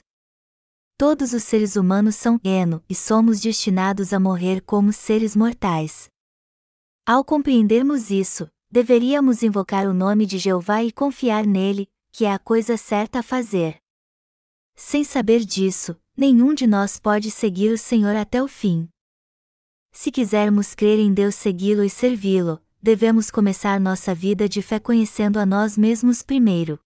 Todos 0.96 1.34
os 1.34 1.42
seres 1.42 1.76
humanos 1.76 2.16
são 2.18 2.40
Eno 2.44 2.84
e 2.88 2.94
somos 2.94 3.42
destinados 3.42 4.14
a 4.14 4.20
morrer 4.20 4.62
como 4.62 4.94
seres 4.94 5.36
mortais. 5.36 6.08
Ao 7.04 7.26
compreendermos 7.26 8.12
isso, 8.12 8.48
deveríamos 8.70 9.42
invocar 9.42 9.88
o 9.88 9.94
nome 9.96 10.28
de 10.28 10.38
Jeová 10.38 10.84
e 10.84 10.92
confiar 10.92 11.48
nele, 11.48 11.90
que 12.12 12.26
é 12.26 12.32
a 12.32 12.38
coisa 12.38 12.78
certa 12.78 13.22
a 13.22 13.24
fazer. 13.24 13.80
Sem 14.76 15.04
saber 15.04 15.44
disso, 15.44 16.00
nenhum 16.16 16.54
de 16.54 16.68
nós 16.68 17.00
pode 17.00 17.32
seguir 17.32 17.72
o 17.72 17.78
Senhor 17.78 18.16
até 18.16 18.42
o 18.42 18.48
fim. 18.48 18.88
Se 19.92 20.12
quisermos 20.12 20.74
crer 20.74 21.00
em 21.00 21.14
Deus, 21.14 21.36
segui-lo 21.36 21.84
e 21.84 21.90
servi-lo, 21.90 22.62
devemos 22.82 23.32
começar 23.32 23.80
nossa 23.80 24.14
vida 24.14 24.48
de 24.50 24.62
fé 24.62 24.80
conhecendo 24.80 25.40
a 25.40 25.46
nós 25.46 25.78
mesmos 25.78 26.22
primeiro. 26.22 26.80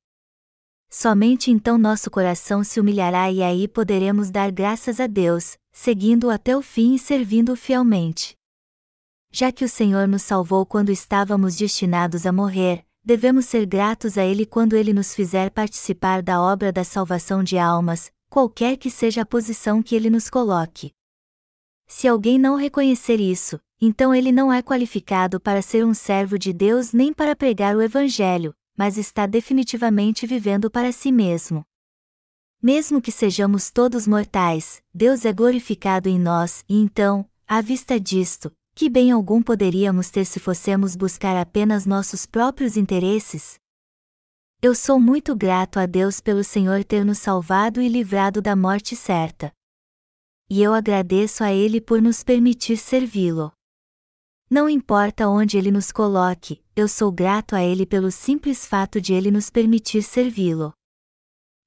Somente 0.89 1.51
então 1.51 1.77
nosso 1.77 2.09
coração 2.09 2.63
se 2.63 2.79
humilhará 2.79 3.29
e 3.31 3.43
aí 3.43 3.67
poderemos 3.67 4.29
dar 4.29 4.51
graças 4.51 4.99
a 4.99 5.07
Deus, 5.07 5.57
seguindo-o 5.71 6.29
até 6.29 6.55
o 6.55 6.61
fim 6.61 6.95
e 6.95 6.99
servindo-o 6.99 7.55
fielmente. 7.55 8.35
Já 9.31 9.51
que 9.51 9.65
o 9.65 9.69
Senhor 9.69 10.07
nos 10.07 10.21
salvou 10.21 10.65
quando 10.65 10.89
estávamos 10.89 11.57
destinados 11.57 12.25
a 12.25 12.31
morrer, 12.31 12.85
devemos 13.03 13.45
ser 13.45 13.65
gratos 13.65 14.17
a 14.17 14.23
Ele 14.23 14.45
quando 14.45 14.75
Ele 14.75 14.93
nos 14.93 15.13
fizer 15.13 15.49
participar 15.49 16.21
da 16.21 16.41
obra 16.41 16.71
da 16.71 16.83
salvação 16.83 17.43
de 17.43 17.57
almas, 17.57 18.11
qualquer 18.29 18.77
que 18.77 18.89
seja 18.89 19.21
a 19.21 19.25
posição 19.25 19.81
que 19.81 19.95
Ele 19.95 20.09
nos 20.09 20.29
coloque. 20.29 20.91
Se 21.87 22.07
alguém 22.07 22.37
não 22.37 22.55
reconhecer 22.55 23.19
isso, 23.19 23.59
então 23.79 24.13
ele 24.13 24.31
não 24.31 24.51
é 24.51 24.61
qualificado 24.61 25.39
para 25.39 25.61
ser 25.61 25.85
um 25.85 25.93
servo 25.93 26.37
de 26.37 26.51
Deus 26.51 26.91
nem 26.91 27.13
para 27.13 27.35
pregar 27.35 27.75
o 27.75 27.81
Evangelho, 27.81 28.53
mas 28.75 28.97
está 28.97 29.25
definitivamente 29.25 30.27
vivendo 30.27 30.69
para 30.69 30.91
si 30.91 31.11
mesmo. 31.11 31.63
Mesmo 32.61 33.01
que 33.01 33.11
sejamos 33.11 33.69
todos 33.69 34.07
mortais, 34.07 34.81
Deus 34.93 35.23
é 35.25 35.31
glorificado 35.31 36.09
em 36.09 36.19
nós, 36.19 36.65
e 36.67 36.75
então, 36.75 37.25
à 37.47 37.61
vista 37.61 37.99
disto, 37.99 38.51
que 38.75 38.89
bem 38.89 39.11
algum 39.11 39.41
poderíamos 39.41 40.09
ter 40.09 40.25
se 40.25 40.39
fossemos 40.39 40.95
buscar 40.95 41.37
apenas 41.37 41.85
nossos 41.85 42.25
próprios 42.25 42.75
interesses? 42.75 43.59
Eu 44.59 44.73
sou 44.73 44.99
muito 44.99 45.35
grato 45.35 45.79
a 45.79 45.85
Deus 45.85 46.19
pelo 46.19 46.43
Senhor 46.43 46.83
ter 46.83 47.05
nos 47.05 47.19
salvado 47.19 47.79
e 47.79 47.87
livrado 47.87 48.41
da 48.41 48.55
morte 48.55 48.95
certa. 48.95 49.53
E 50.49 50.63
eu 50.63 50.73
agradeço 50.73 51.43
a 51.43 51.53
Ele 51.53 51.79
por 51.79 52.01
nos 52.01 52.23
permitir 52.23 52.75
servi-lo. 52.75 53.51
Não 54.49 54.67
importa 54.67 55.27
onde 55.27 55.59
Ele 55.59 55.69
nos 55.69 55.91
coloque, 55.91 56.63
eu 56.75 56.87
sou 56.87 57.11
grato 57.11 57.55
a 57.55 57.61
Ele 57.61 57.85
pelo 57.85 58.09
simples 58.09 58.65
fato 58.65 58.99
de 58.99 59.13
Ele 59.13 59.29
nos 59.29 59.51
permitir 59.51 60.01
servi-lo. 60.01 60.73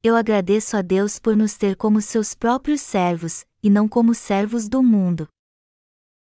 Eu 0.02 0.16
agradeço 0.16 0.76
a 0.76 0.82
Deus 0.82 1.16
por 1.20 1.36
nos 1.36 1.56
ter 1.56 1.76
como 1.76 2.02
seus 2.02 2.34
próprios 2.34 2.80
servos, 2.80 3.46
e 3.62 3.70
não 3.70 3.86
como 3.86 4.14
servos 4.14 4.68
do 4.68 4.82
mundo. 4.82 5.28